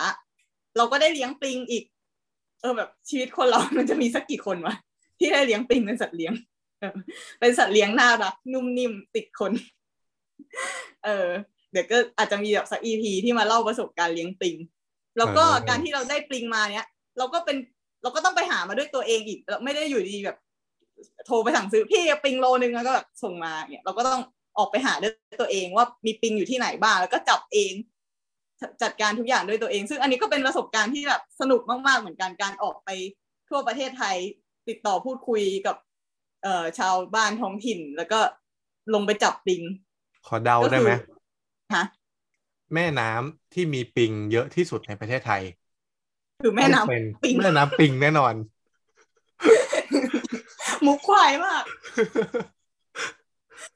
[0.77, 1.85] เราก็ได้เลี้ยงปลิงอีก
[2.61, 4.75] เออแบบชีวิตคนเรามันจะมีสักกี่คนวะ
[5.19, 6.33] ที่ได้เลี้ยงปลิงเป็นสัตว์เลี้ยง
[7.41, 9.53] เป็นสัตว์เลี้ยงน่ารักนุ่มนิ่มติดคน
[11.05, 11.29] เออ
[11.73, 14.57] เดี๋ยวก็อาจจะมีแบบสักอีพีที่มาเล่าประสบการณ์เลี้ยงปลิง
[15.19, 17.57] แล้วก็อ่าการที่เราได้ปลิงมาเนี้ยเราก็เป็น
[18.03, 20.37] เราก็ต้องไปหามาด้วยตัวเองอีกเราไม่ได้อยู่ดีแบบ
[21.27, 24.21] โทรไปสั่งซื้อพี่เอาปลิงโลนึงแล้วก็แบบส่งมาเนี่ยเราก็ต้อง
[24.59, 27.73] ออกไปหาด้วยตัวเองว่ามีปลิงอยู่ที่ไหนบ้างแล้วก็จับเอง
[28.83, 32.89] จัดการทุกอย่างด้วยตัวเอง ซึ่งอันนี้ก็เป็นประสบการณ์ที่แบบสนุกมากๆเหมือนกันการออกไป
[33.49, 34.17] ทั่วประเทศไทย
[34.69, 35.77] ติดต่อพูดคุยกับ
[36.43, 38.21] เอ่อชาวบ้านท้องถิ่น แล้วก็
[38.95, 39.63] ลงไปจับปลิง
[40.27, 41.12] ขอเดาได้ไหมก็
[41.73, 41.85] คือฮะ
[42.75, 45.43] แม่น้ำที่มีปิงเยอะที่สุดในประเทศไทย
[46.43, 48.35] คือแม่น้ำต้องเป็นปิงแม่น้ำปิงแน่นอน
[50.87, 51.63] มุกควายมาก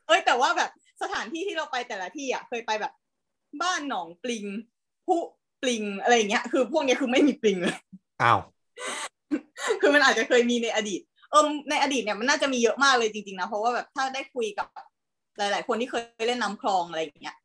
[0.06, 0.70] เอ้ยแต่ว่าแบบ
[1.02, 2.92] สถานที่ที่เราไปแต่ละที่อะเคยไปแบบ
[3.62, 4.44] บ้านหนองปลิง
[5.06, 5.18] ผู้
[5.62, 7.76] ปลิงอะไรอย่างเงี้ย คือพวกเนี้ยคือไม่มีปลิงเลย
[8.22, 8.40] อ้าว
[9.80, 14.66] คือมันอาจจะเคยมีในอดีต เออในอดีตเนี่ยมันน่าจะมีเยอะมากเลยจริงๆนะเพราะว่าแบบถ้าได้คุยกับ
[15.38, 17.36] หลาย ๆ คนที่เคยเล่นน้ำคลองอะไรอย่างเงี้ย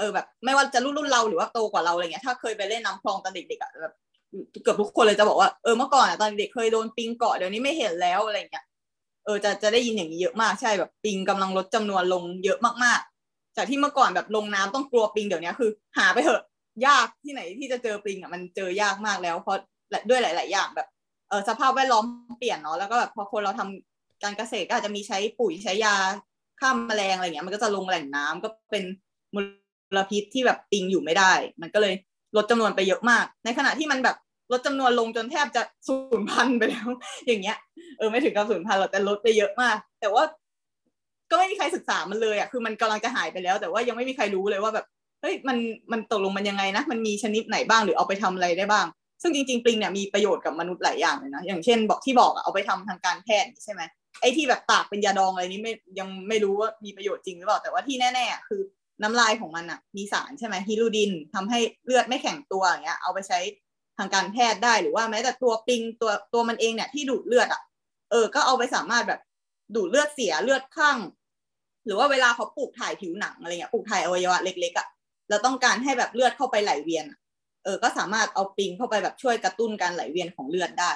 [0.00, 3.94] เออแบบไม่ว่าจะรุ่นรุ่นเราหรือว่าโตกว่าเราอะไรเงี้ยถ้าเคยไปเล่นน้ำคลองตอนเด็กๆอะแบบ
[4.62, 8.64] เกือบทุกคนเลยจะบอกว่าเออเมื่อก่อนอะตอนเด็กเคยโดนปิงเกาะเดี๋ยวนี้ไม่เห็นแล้วอะไรเงี้ย
[9.24, 16.42] เออจะจะได้ยินอย่างนี้เยอะมากใช่แบบปิงกำลังลดจำนวนลงเยอะมากๆ จากที่เมื่อก่อนแบบลงน้ำต้องกลัวปิงเดี๋ยวนี้คือ หาไปเถอะ
[16.86, 19.58] ยากที่ไหนที่จะเจอปิงอะมันเจอยากมากแล้วเพราะ
[20.08, 20.88] ด้วยหลาย ๆ อย่างแบบ
[21.28, 22.04] เออสภาพแวดล้อม
[22.38, 25.94] เปลี่ยนเนาะแล้วก็แบบพอคนเราทำการเกษตรก็อาจจะมีใช้ปุ๋ยใช้ยา
[26.60, 28.84] ฆ่าแมลงอะไรเงี้ยมันก็จะลงแหล่งน้ำก็เป็น
[29.34, 29.44] มล
[29.96, 31.94] ลพิษที่แบบปิงอยู่ไม่ได้ มันก็เลย
[32.36, 34.16] ลดจำนวนไปเยอะมาก ในขณะที่มันแบบ
[34.52, 36.88] ลดจำนวนลงจนแทบจะสูญพันธุ์ไปแล้ว
[37.26, 37.58] อย่างเงี้ย
[37.98, 40.24] เออไม่ถึงกับสูญพันธุ์หรอกแต่ลดไปเยอะมาก แต่ว่า
[41.30, 44.86] ก็ไม่มีใครศึกษามันเลยอะคือมันกำลังจะหายไปแล้ว แต่ว่ายังไม่มีใครรู้เลยว่าแบบ
[45.22, 45.58] เฮ้ยมัน
[45.92, 48.86] มันตกลงมันยังไงนะ มันมีชนิดไหนบ้างหรือเอาไปทำอะไรได้บ้าง
[49.22, 53.82] ซึ่งจริงๆปลิงเนี่ยมีประโยชน์กับมนุษย์หลายอย่างเลยนะอย่างเช่นบอกที่บอกเอาไปทำทางการแพทย์ใช่ไหม
[54.20, 58.60] ไอ้ที่แบบตากเป็นยาดองอะไรนี้ไม่ยังไม่รู้ว่ามีประโยชน์จริงหรือเปล่าแต่ว่าที่แน่ ๆ คือ
[59.02, 63.38] น้ำลายของมันอะมีสารใช่ไหมฮิลูดินทำให้เลือดไม่แข็งตัวอย่างเงี้ยเอาไปใช้
[63.98, 67.62] ทางการแพทย์ได้หรือว่าแม้แต่ตัวปิงตัวตัวมันเองเนี่ยที่ดูดเลือดอะ
[68.10, 69.20] เออ ก็เอาไปสามารถแบบ
[69.74, 70.98] ดูดเลือดเสียเลือดข้าง
[71.86, 74.88] หรือว่าเวลาเขาปลูกถ่ายผิวหนังอะไรเงี้ยปลูกถ่ายอวัยวะเล็กๆอะ
[75.28, 77.06] เราต้องการให้แบบเลือดเข้าไปไหลเวียน
[77.64, 80.92] เออ ก็สามารถเอาปิงเข้าไปแบบช่วยกระตุ้นการไหลเวียนของเลือดได้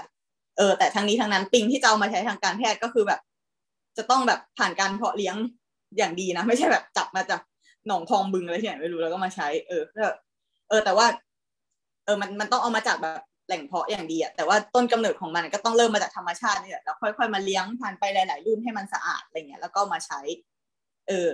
[0.59, 3.21] เออ แต่ทั้งนี้ทั้งนั้นปิงที่จะเอามาใช้ทางการแพทย์ก็คือแบบ
[3.97, 5.37] จะต้องแบบผ่านการเพาะเลี้ยง
[5.97, 7.40] อย่างดีนะ ไม่ใช่แบบจับมาจาก
[7.88, 9.83] หนองคลองบึงอะไรที่ไหนไม่รู้แล้วก็มาใช้ เออ
[10.68, 11.07] เออ แต่ว่า
[12.05, 20.20] เออมันมันต้องเอามาจากแบบแหล่งเพาะอย่างดีอะแต่ว่าต้นกำเนิดของมันก็ต้องเริ่มมาจากธรรมชาตินี่แหละแล้วค่อยๆมาเลี้ยงผ่านไปหลาย ๆ รุ่นให้มันสะอาดอะไรเงี้ยแล้วก็มาใช้
[21.09, 21.31] เออ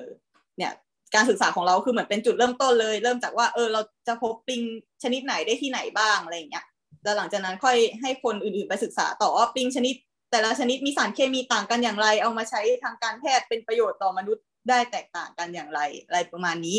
[0.57, 0.73] เนี่ย
[1.15, 4.63] การศึกษาของเราคือเหมือนเป็นจุดเริ่มต้นเลย เริ่มจากว่า เออ เราจะพบปลิง
[5.03, 6.65] ชนิดไหนได้ที่ไหนบ้างอะไรเงี้ย
[7.03, 9.95] แล้วหลังจากนั้นค่อยให้คนอื่น ๆ ไปศึกษาต่อว่าปลิงชนิด
[10.31, 16.77] แต่ละชนิดมีสารเคมีต่างกันอย่างไร เอามาใช้ทางการแพทย์เป็นประโยชน์ต่อมนุษย์ ได้แตกต่างกันอย่างไรอะไรประมาณนี้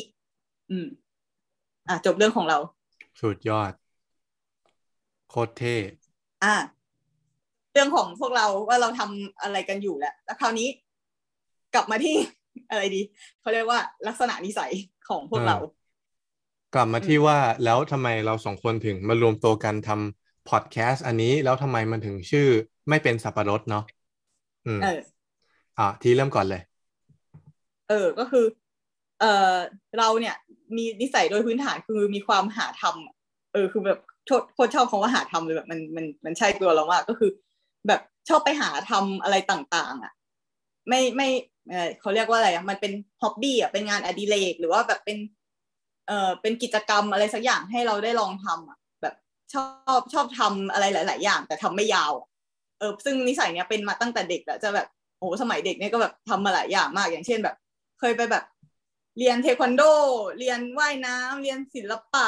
[0.70, 0.88] อืม
[1.88, 2.58] อะจบเรื่องของเรา
[3.20, 3.74] สุดยอด
[5.30, 5.76] โคตรเท่
[6.44, 6.56] อะ
[7.74, 10.68] เรื่องของพวกเราว่าเราทำอะไรกันอยู่แหละแล้วคราวนี้
[11.74, 12.16] กลับมาที่
[12.70, 13.02] อะไรดี
[13.42, 14.72] เขาเรียกว่าลักษณะนิสัย
[15.10, 15.58] ของพวกเรา
[16.74, 22.48] กลับมาที่ว่าแล้วทำไมเราสองคนถึงมารวมตัวกันทำพอดแคสต์อันนี้แล้วทำไมมันถึงชื่อ
[22.90, 23.84] ไม่เป็นสับปะรดเนาะ
[24.66, 25.00] อืมเออ
[25.78, 26.62] อะทีเริ่มก่อนเลย
[27.92, 28.46] เออก็คือ
[29.20, 29.56] เออ
[29.98, 30.36] เราเนี่ย
[30.76, 34.00] มีนิสัยโดยพื้นฐานคือมีความหาทำเออคือแบบ
[34.54, 37.32] โคตรชอบคำว่าหาทำเลยแบบมันมันมันใช่ตัวเรามากก็คือ
[37.88, 40.14] แบบชอบไปหาทำอะไรต่างๆ อะ
[40.90, 41.28] ไม่ไม่
[41.70, 45.18] เออเขาเรียกว่าอะไรอะมันเป็นฮ็อบบี้อะเป็นงานอดิเรกหรือว่าแบบเป็น
[46.08, 49.16] เออเป็นกิจกรรมอะไรสักอย่างให้เราได้ลองทำอะ แบบ
[49.54, 49.64] ชอ
[50.00, 52.12] บชอบทำอะไรหลาย ๆ อย่าง แต่ทำไม่ยาว
[52.80, 54.88] เออ ซึ่งนิสัยเนี้ยเป็นมาตั้งแต่เด็กแล้วจะแบบ
[55.20, 57.56] โอ้สมัยเด็กเนี่ยก็แบบทำมาหลายอย่างมากอย่างเช่นแบบ
[58.02, 58.44] เคยไปแบบ
[59.18, 59.82] เรียนเทควันโด
[60.40, 62.28] เรียนว่ายน้ำเรียนศิลปะ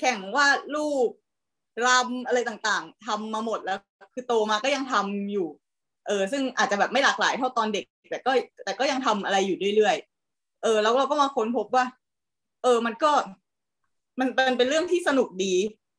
[0.00, 1.08] แข่งวาดรูป
[1.86, 3.78] รำอะไรต่างๆทำมาหมดแล้ว
[4.14, 5.48] คือโตมาก็ยังทำอยู่
[6.06, 8.32] เออ ซึ่งอาจจะแบบไม่หลากหลายเท่าตอนเด็ก แต่ก็
[8.64, 11.84] แต่ก็ยังทำอะไรอยู่เรื่อยๆ เออ แล้วเราก็มาค้นพบว่า
[12.62, 13.12] เออ มันก็
[14.20, 15.54] มันเป็นเป็นเรื่องที่สนุกดี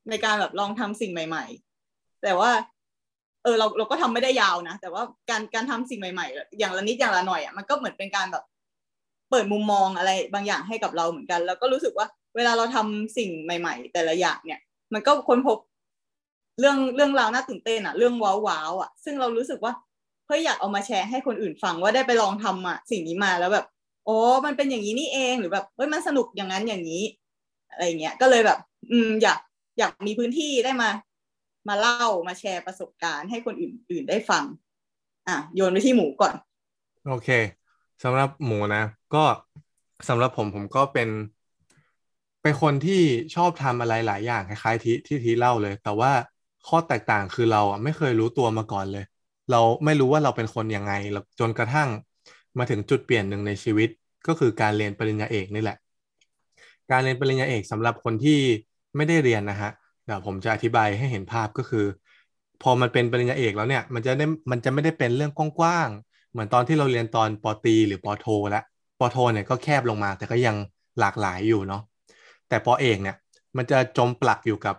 [0.09, 1.45] ในการแบบลองทำสิ่งใหม่
[1.83, 2.51] ๆ แต่ว่า
[3.43, 8.43] เออเราเราก็ทำไม่ได้ยาวนะ แต่ว่าการการทำสิ่งใหม่ ๆ อย่างละนิดอย่างละหน่อยอะมันก็เหมือนเป็นการแบบ
[9.33, 14.59] เปิดมุมมองอะไรบางอย่างให้กับเราเหมือนกัน แล้วก็รู้สึกว่า เวลาเราทำสิ่งใหม่ ๆ แต่ละอย่างเนี่ย
[14.93, 15.57] มันก็ค้นพบ
[16.59, 19.73] เรื่องเรื่องราวน่าตื่นเต้นอะเรื่องว้าวๆอะซึ่งเรารู้สึกว่า
[20.27, 23.65] เฮ้ยออยากเอามาแชร์ให้คนอื่นฟังว่าได้ไปลองทำอะสิ่งนี้มาแล้วแบบ
[24.05, 24.15] โอ้
[24.45, 27.03] มันเป็นอย่างนี้นี่เองหรือแบบเฮ้ยมันสนุกอย่างนั้นอย่างนี้
[27.71, 28.59] อะไรเงี้ยก็เลยแบบ
[28.91, 29.39] อืมอยาก
[29.79, 30.89] อยากมีพื้นที่ได้มา
[31.69, 34.43] มาเล่ามาแชร์ประสบการณ์ให้คนอื่น ๆ ได้ฟัง
[35.27, 36.35] อะโยนไปที่หมูก่อน
[37.03, 37.27] โอเค
[38.03, 38.79] สำหรับหมูนะ
[39.13, 39.23] ก็
[40.09, 41.09] สำหรับผมผมก็เป็น
[42.41, 43.01] เป็นคนที่
[43.35, 46.11] ชอบทำอะไรหลายอย่างคล้ายๆที่ที่ทีเล่าเลย แต่ว่า
[46.67, 49.03] ข้อแตกต่างคือเราอะไม่เคยรู้ตัวมาก่อนเลย
[49.51, 50.91] เราไม่รู้ว่าเราเป็นคนยังไง
[51.39, 51.89] จนกระทั่ง
[52.57, 53.89] มาถึงจุดเปลี่ยนหนึ่งในชีวิต
[54.27, 55.77] ก็คือการเรียนปริญญาเอกนี่แหละ
[56.91, 58.39] การเรียนปริญญาเอกสำหรับคนที่
[58.95, 59.71] ไม่ได้เรียนนะฮะ
[60.05, 61.85] เดี๋ยวผมจะอธิบายให้เห็นภาพก็คือ
[62.61, 68.63] พอมันเป็นปริญญาเอกแล้วเนี่ย มันจะได้มันจะไม่ได้เป็นเรื่องกว้างๆเหมือนตอนที่เราเรียนตอนปตีหรือปโทแล้ว
[69.03, 70.55] ปโทเนี่ยก็แคบลงมา แต่ก็ยัง
[70.99, 71.81] หลากหลายอยู่เนาะ
[72.49, 73.17] แต่ปเอกเนี่ย
[73.57, 74.75] มันจะจมปลักอยู่กับ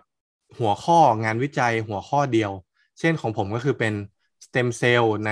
[0.59, 2.51] หัวข้องานวิจัยหัวข้อเดียว
[2.99, 3.93] เช่นของผมก็คือเป็น
[4.45, 5.31] สเต็มเซลล์ใน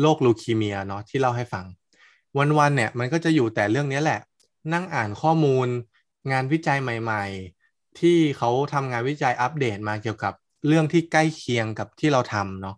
[0.00, 1.64] โรคลูคีเมียเนาะที่เล่าให้ฟัง
[2.58, 4.20] วันๆเนี่ยมันก็จะอยู่แต่เรื่องนี้แหละ
[4.72, 5.68] นั่งอ่านข้อมูล
[6.32, 7.24] งานวิจัยใหม่
[7.62, 10.34] ๆ ที่เขาทำงานวิจัยอัปเดตมาเกี่ยวกับ
[10.66, 12.76] เรื่องที่ใกล้เคียงกับที่เราทำเนาะ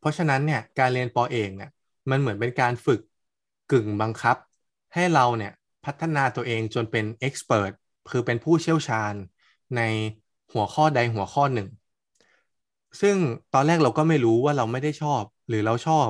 [0.00, 1.70] เพราะฉะนั้นเนี่ยการเรียนปอเอกเนี่ย
[2.10, 3.00] มันเหมือนเป็นการฝึก
[3.68, 4.36] กึ่งบังคับ
[4.94, 5.52] ให้เราเนี่ย
[5.84, 7.72] พัฒนาตัวเองจนเป็นเอ็กซ์เพรส
[8.10, 9.14] คือเป็นผู้เชี่ยวชาญ
[9.76, 9.80] ใน
[10.52, 11.68] หัวข้อใดหัวข้อหนึ่ง
[13.00, 13.16] ซึ่ง
[13.52, 16.08] ตอนแรกเราก็ไม่รู้ว่าเราไม่ได้ชอบ หรือเราชอบ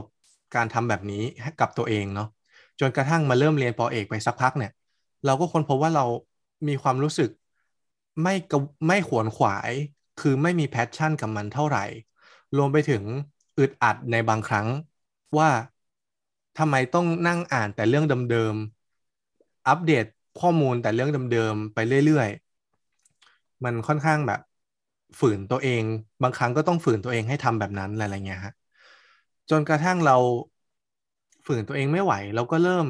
[0.55, 1.23] การทำแบบนี้
[1.59, 2.27] กับตัวเองเนาะ
[2.81, 4.71] จนกระทั่งมาเริ่มเรียนปอเอกไปสักพักเนี่ย
[5.25, 6.05] เราก็ค้นพบว่าเรา
[6.69, 7.31] มีความรู้สึก
[8.23, 8.35] ไม่
[8.87, 9.73] ไม่ขวนขวาย
[10.17, 11.85] คือไม่มี passion กับมันเท่าไหร่
[12.57, 13.03] รวมไปถึง
[13.59, 14.67] อึดอัดในบางครั้ง
[15.39, 15.49] ว่า
[16.59, 20.05] ทำไมต้องนั่งอ่านแต่เรื่องเดิมๆ อัปเดต
[20.41, 24.41] ข้อมูลแต่เรื่องเดิมๆ ไปเรื่อยๆ มันค่อนข้างแบบ
[25.19, 25.83] ฝืนตัวเอง
[26.23, 28.53] บางครั้งก็ต้องฝืนตัวเองให้ทำแบบนั้นอะไรเงี้ยฮะ
[29.51, 30.17] จนกระทั่งเรา
[31.47, 32.87] ฝืนตัวเองไม่ไหว เราก็เริ่ม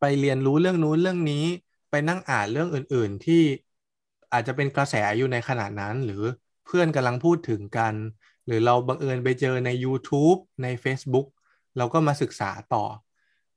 [0.00, 1.44] ไปเรียนรู้เรื่องนู้นเรื่องนี้
[1.90, 3.42] ไปนั่งอ่านเรื่องอื่นๆ ที่
[4.32, 6.22] อาจจะเป็นกระแสอยู่ในขณะนั้น หรือ
[6.66, 7.94] เพื่อนกำลังพูดถึงกัน
[8.46, 11.26] หรือเราบังเอิญไปเจอใน YouTube ใน Facebook
[11.76, 12.84] เราก็มาศึกษาต่อ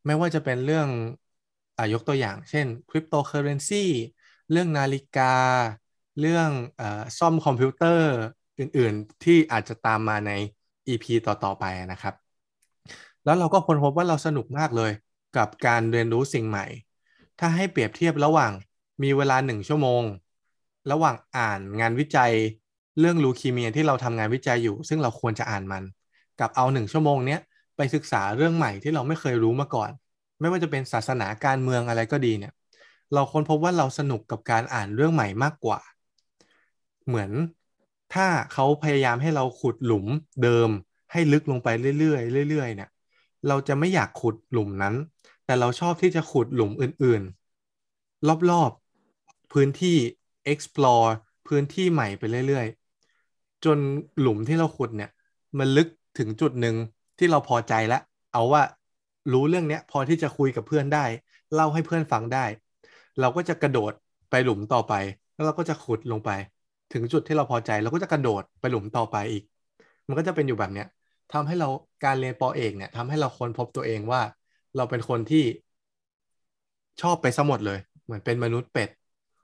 [0.06, 0.88] ไม่ว่าจะเป็นเรื่อง
[1.78, 3.86] อยกตัวอย่าง เช่นคริปโตเคอเรนซี
[4.52, 5.36] เรื่องนาฬิกา
[6.20, 6.82] เรื่องอ
[7.20, 8.10] ซ่อมคอมพิวเตอร์
[8.60, 10.32] อื่นๆ ที่อาจจะตามมาใน
[10.88, 12.14] EP ต่อๆไปนะครับ
[13.26, 14.92] แล้วเราก็ค้นพบว่าเราสนุกมากเลย
[15.38, 16.66] กับการเรียนรู้สิ่งใหม่
[17.40, 18.52] ถ้าให้เปรียบเทียบระหว่าง
[19.04, 20.04] มีเวลาหนึ่งชั่วโมง
[20.92, 22.34] ระหว่างอ่านงานวิจัย
[23.00, 25.84] เรื่องลูคีเมียที่เราทำงานวิจัยอยู่ ซึ่งเราควรจะอ่านมัน
[26.40, 27.40] กับเอาหนึ่งชั่วโมงเนี้ย
[27.80, 29.92] ไปศึกษาเรื่องใหม่ที่เราไม่เคยรู้มาก่อน
[30.40, 32.54] ไม่ว่าจะเป็นศาสนาการเมืองอะไรก็ดีเนี่ย
[33.14, 35.80] เราค้นพบว่าเราสนุกกับการอ่านเรื่องใหม่มากกว่า
[37.08, 37.32] เหมือน
[38.14, 40.06] ถ้าเขาพยายามให้เราขุดหลุม
[40.44, 40.70] เดิม
[41.12, 41.68] ให้ลึกลงไป
[42.00, 42.90] เรื่อยๆเรื่อยๆเนี่ย
[43.48, 44.96] เราจะไม่อยากขุดหลุมนั้น
[45.46, 49.98] แต่เราชอบที่จะขุดหลุมอื่นๆ รอบๆพื้นที่
[50.52, 51.10] explore
[51.48, 53.78] พื้นที่ใหม่ไปเรื่อยๆ จน
[54.20, 55.12] หลุมที่เราขุดเนี่ย
[55.60, 55.88] มันลึก
[56.18, 56.76] ถึงจุดหนึ่ง
[57.20, 58.02] ที่เราพอใจแล้ว
[58.32, 58.62] เอาว่า
[59.32, 61.06] รู้เรื่องเนี้ยพอที่จะคุยกับเพื่อนได้
[61.54, 62.46] เล่าให้เพื่อนฟังได้
[63.20, 63.94] เราก็จะกระโดด
[64.30, 64.94] ไปหลุมต่อไป
[65.34, 66.30] แล้วเราก็จะขุดลงไป
[66.94, 69.44] ถึงจุดที่เราพอใจเราก็จะกระโดดไปหลุมต่อไปอีก
[70.08, 70.88] มันก็จะเป็นอยู่แบบเนี้ย
[71.34, 71.68] ทำให้เรา
[72.04, 74.22] การเรียนปอเอกเนี่ยทำให้เราค้นพบตัวเองว่า
[74.76, 75.44] เราเป็นคนที่
[77.02, 78.90] ชอบไปซะหมดเลย เหมือนเป็นมนุษย์เป็ด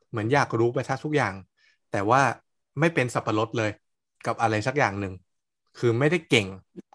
[0.09, 1.33] เหมือนอยากรู้ไปทัทุกอย่าง
[1.91, 2.21] แต่ว่า
[2.79, 3.71] ไม่เป็นสับปะรดเลย
[4.25, 5.13] กับอะไรสักอย่างหนึ่ง
[5.75, 6.47] คือไม่ได้เก่ง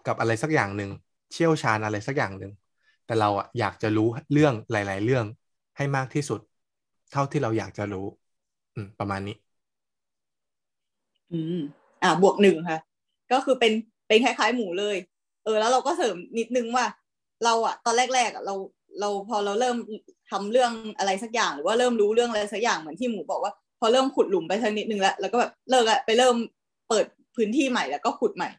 [0.03, 0.89] กับอะไรสักอย่างหนึ่ง
[1.31, 2.51] เชี่ยวชาญอะไรสักอย่างหนึ่ง
[3.05, 5.25] แต่เราอะอยากจะรู้เรื่องหลาย ๆ เรื่อง
[5.77, 6.39] ให้มากที่สุด
[7.09, 7.99] เท่าที่เราอยากจะรู้
[8.73, 9.33] อืม ประมาณนี้
[11.31, 11.59] อืม
[12.03, 12.79] อ่าบวกหนึ่งค่ะ
[13.31, 13.73] ก็คือเป็น
[14.07, 14.97] เป็นคล้าย ๆ หมูเลย
[15.43, 16.85] เออ แล้วเราก็เสริมนิดนึงว่า
[17.45, 18.55] เราอะตอนแรกๆอะเรา
[18.99, 19.77] เราพอเราเริ่ม
[20.31, 26.35] ทำเรื่องอะไรสักอย่างหรือว่าเริ่มรู้เรื่องอะไรสักอย่างเหมือนที่หมูบอกว่า พอเริ่มขุดหลุมไปสักนิดนึงแล้วแล้วก็แบบเลิกอะไปเริ่ม
[26.89, 28.49] เปิดพื้นที่ใหม่แล้วก็ขุดใหม่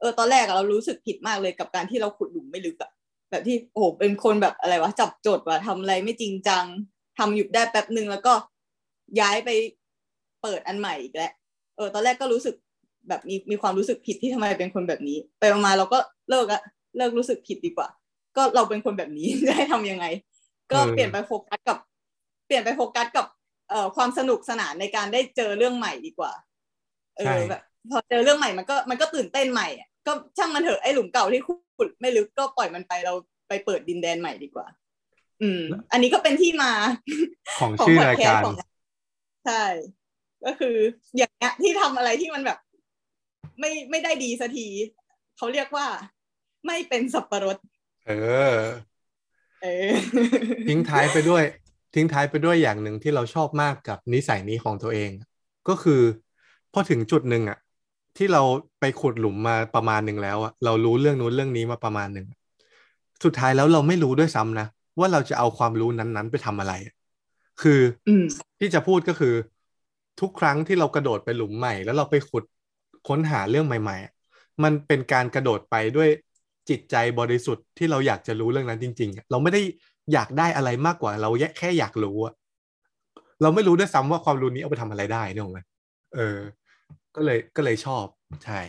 [0.00, 2.90] เออตอนแรกอะเรารู้สึกผิดมากเลยกับการที่เราขุดหลุมไม่ลึกอะ
[3.30, 6.64] แบบที่โอ้เป็นคนแบบอะไรวะจับจดว่ะทำอะไรไม่จริงจัง
[7.18, 8.34] ทำอยู่ได้แป๊บหนึ่งแล้วก็
[9.20, 9.50] ย้ายไป
[10.42, 11.32] เปิดอันใหม่อีกแล้ว
[11.76, 12.54] เออ ตอนแรกก็รู้สึก
[13.08, 15.98] แบบมีมีความรู้สึกผิดที่ทำไมเป็นคนแบบนี้ ไปมาเราก็
[16.30, 16.62] เลิกอะ
[16.96, 17.88] เลิกรู้สึกผิดดีกว่า
[18.36, 20.06] ก็เราเป็นคนแบบนี้จะให้ทำยังไง
[20.72, 21.78] ก็เปลี่ยนไปโฟกัสกับ
[22.46, 23.26] เปลี่ยนไปโฟกัสกับ
[23.70, 26.32] เอ่อความสนุกสนานในการได้เจอเรื่องใหม่ดีกว่า
[27.18, 33.14] เออแบบ พอเจอเรื่องใหม่มันก็มันก็ตื่นเต้นใหม่อะก็ช่างมันเถอะไอ้หลุมเก่าที่ขุดไม่ลึกก็ปล่อยมันไปเรา
[33.48, 34.66] ไปเปิดดินแดนใหม่ดีกว่า
[35.42, 35.62] อืม
[35.92, 36.72] อันนี้ก็เป็นที่มา
[37.60, 38.54] ของชื่อรายการของ
[39.46, 39.64] ใช่
[40.46, 40.76] ก็คือ
[41.16, 42.58] อย่างเงี้ยที่ทำอะไรที่มันแบบ
[43.60, 44.66] ไม่ไม่ได้ดีสักที
[45.36, 45.86] เขาเรียกว่า
[46.66, 47.56] ไม่เป็นสับปะรด
[48.06, 48.12] เอ
[48.56, 48.58] อ
[49.62, 49.90] เออ
[50.68, 51.42] ทิ้งท้ายไปด้วย
[51.94, 55.10] ทิ้งท้ายไปด้วยอย่างหนึ่งที่เราชอบมากกับนิสัยนี้ของตัวเอง
[55.68, 56.00] ก็คือ
[56.72, 57.58] พอถึงจุดหนึ่งอะ
[58.16, 58.42] ที่เรา
[58.80, 62.26] ไปขุดหลุมมาประมาณหนึ่งแล้วอะเรารู้เรื่องนู้นเรื่องนี้มาประมาณหนึ่ง
[63.24, 64.66] สุดท้ายแล้วเราไม่รู้ด้วยซ้ำนะ
[64.98, 66.74] ว่าเราจะเอาความรู้นั้นๆ ไปทำอะไร
[67.62, 68.24] คืออืม
[68.58, 69.34] ที่จะพูดก็คือ
[70.20, 72.44] ทุกครั้งที่เรากระโดดไปหลุมใหม่ แล้วเราไปขุด
[73.08, 73.96] ค้นหาเรื่องใหม่
[74.30, 76.08] ๆ มันเป็นการกระโดดไปด้วย
[76.68, 79.62] จิตใจบริสุทธิ์ที่เราอยากจะรู้เรื่องนั้นจริง ๆ เราไม่ได้
[80.12, 82.34] อยากได้อะไรมากกว่า เราแค่อยากรู้อะ
[83.42, 85.60] เราไม่รู้ด้วยซ้ำว่าความรู้นี้เอาไปทำอะไรได้นี่หรอไหม
[86.14, 86.38] เออ
[87.14, 88.06] ก็เลยก็เลยชอบ
[88.44, 88.60] ใช่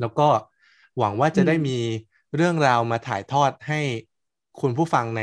[0.00, 0.28] แล้วก็
[0.98, 1.76] หวังว่าจะได้มี
[2.36, 3.80] เรื่องราวมาถ่ายทอดให้
[4.60, 5.20] คุณผู้ฟังใน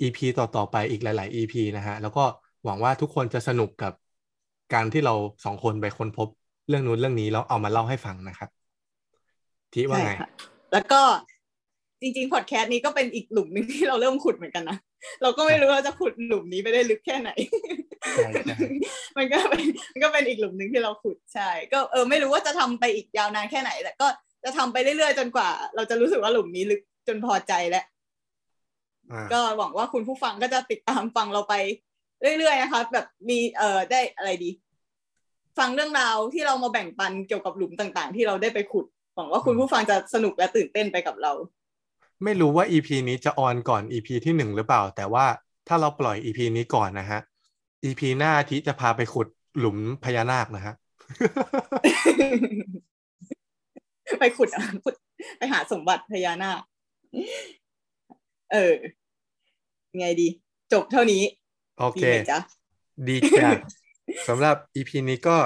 [0.00, 2.24] EP ต่อ ๆ ไปอีกหลาย ๆ EP นะฮะ แล้วก็
[2.64, 3.92] หวังว่าทุกคนจะสนุกกับ
[4.74, 6.28] การที่เราสองคนไปค้นพบ
[6.68, 8.48] เรื่องนู้นเรื่องนี้แล้วเอามาเล่าให้ฟังนะครับ
[9.72, 10.28] ทีว่าไงใช่ค่ะ
[10.72, 11.02] แล้วก็
[12.04, 14.76] จริงๆพอดแคสต์นี้ก็เป็นอีกหลุมหนึ่งที่เราเริ่มขุดเหมือนกันนะ
[15.22, 17.30] เราก็ไม่รู้ว่าจะขุดหลุมนี้ไปได้ลึกแค่ไหน
[18.14, 18.56] ใช่ใช่
[19.16, 24.06] มันก็เป็นมันก็เป็นอีกหลุมหนึ่งที่เราขุดใช่ ก็เออไม่รู้ว่าจะทำไปอีกยาวนานแค่ไหน แต่ก็
[24.44, 27.84] จะทำไปเรื่อยๆจนกว่า เราจะรู้สึกว่าหลุมนี้ลึกจนพอใจแล้ว
[29.10, 31.54] อ่าก็หวังว่าคุณผู้ฟังก็จะติดตามฟังเราไป
[32.38, 34.50] เรื่อยๆนะคะแบบมีเอ่อได้อะไรดี
[35.58, 41.32] ฟังเรื่องราวที่เรามาแบ่งปันเกี่ยวกับหลุมต่างๆ ที่เราได้ไปขุดหวังว่าคุณผู้ฟังจะสนุกและตื่นเต้นไปกับเรา
[42.22, 45.26] ไม่รู้ว่า EP นี้จะออนก่อน EP ที่หนึ่งหรือเปล่า แต่ว่า
[45.68, 47.20] ถ้าเราปล่อย EP นี้ก่อนนะฮะ
[47.84, 50.74] EP หน้าที่จะพาไปขุดหลุมพญานาคนะฮะ
[54.20, 54.94] ไปขุดอะขุด
[55.38, 56.60] ไปหาสมบัติพญานาค
[58.52, 58.74] เออ
[59.98, 60.28] ไงดี
[60.72, 61.22] จบเท่านี้
[61.78, 62.38] โอดีเคไหมจ๊ะ
[63.08, 63.50] ดีจ้ะ
[64.28, 65.36] สำหรับ EP นี้ก็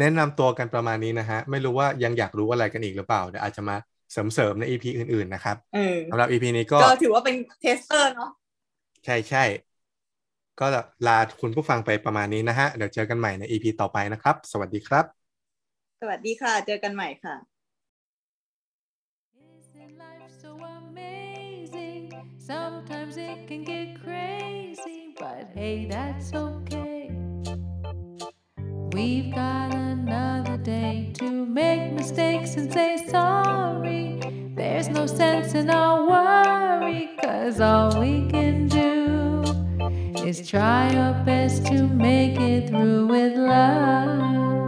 [0.00, 3.76] แนะนำตัวกันประมาณนี้นะฮะ ไม่รู้ว่ายังอยากรู้อะไรกันอีกหรือเปล่า เดี๋ยวอาจจะมา
[4.12, 8.30] เสริมๆใน EP อื่นๆนะครับเออสำหรับ EP นี้ก็ก็ถือว่าเป็น tester เนาะ
[9.04, 9.44] ใช่ใช่
[10.60, 10.66] ก็
[11.06, 15.04] ลาคุณผู้ฟังไปประมาณนี้นะฮะ เดี๋ยวเจอกันใหม่ใน EP ต่อไปนะครับ สวัสดีครับ
[16.00, 17.36] สวัสดีค่ะ เจอกันใหม่ค่ะ
[19.58, 22.04] Isn't life so amazing?
[22.50, 26.97] Sometimes it can get crazy, but hey, that's okay.
[28.92, 34.20] We've got another day to make mistakes and say sorry.
[34.54, 39.42] There's no sense in our worry, cause all we can do
[40.26, 44.67] is try our best to make it through with love.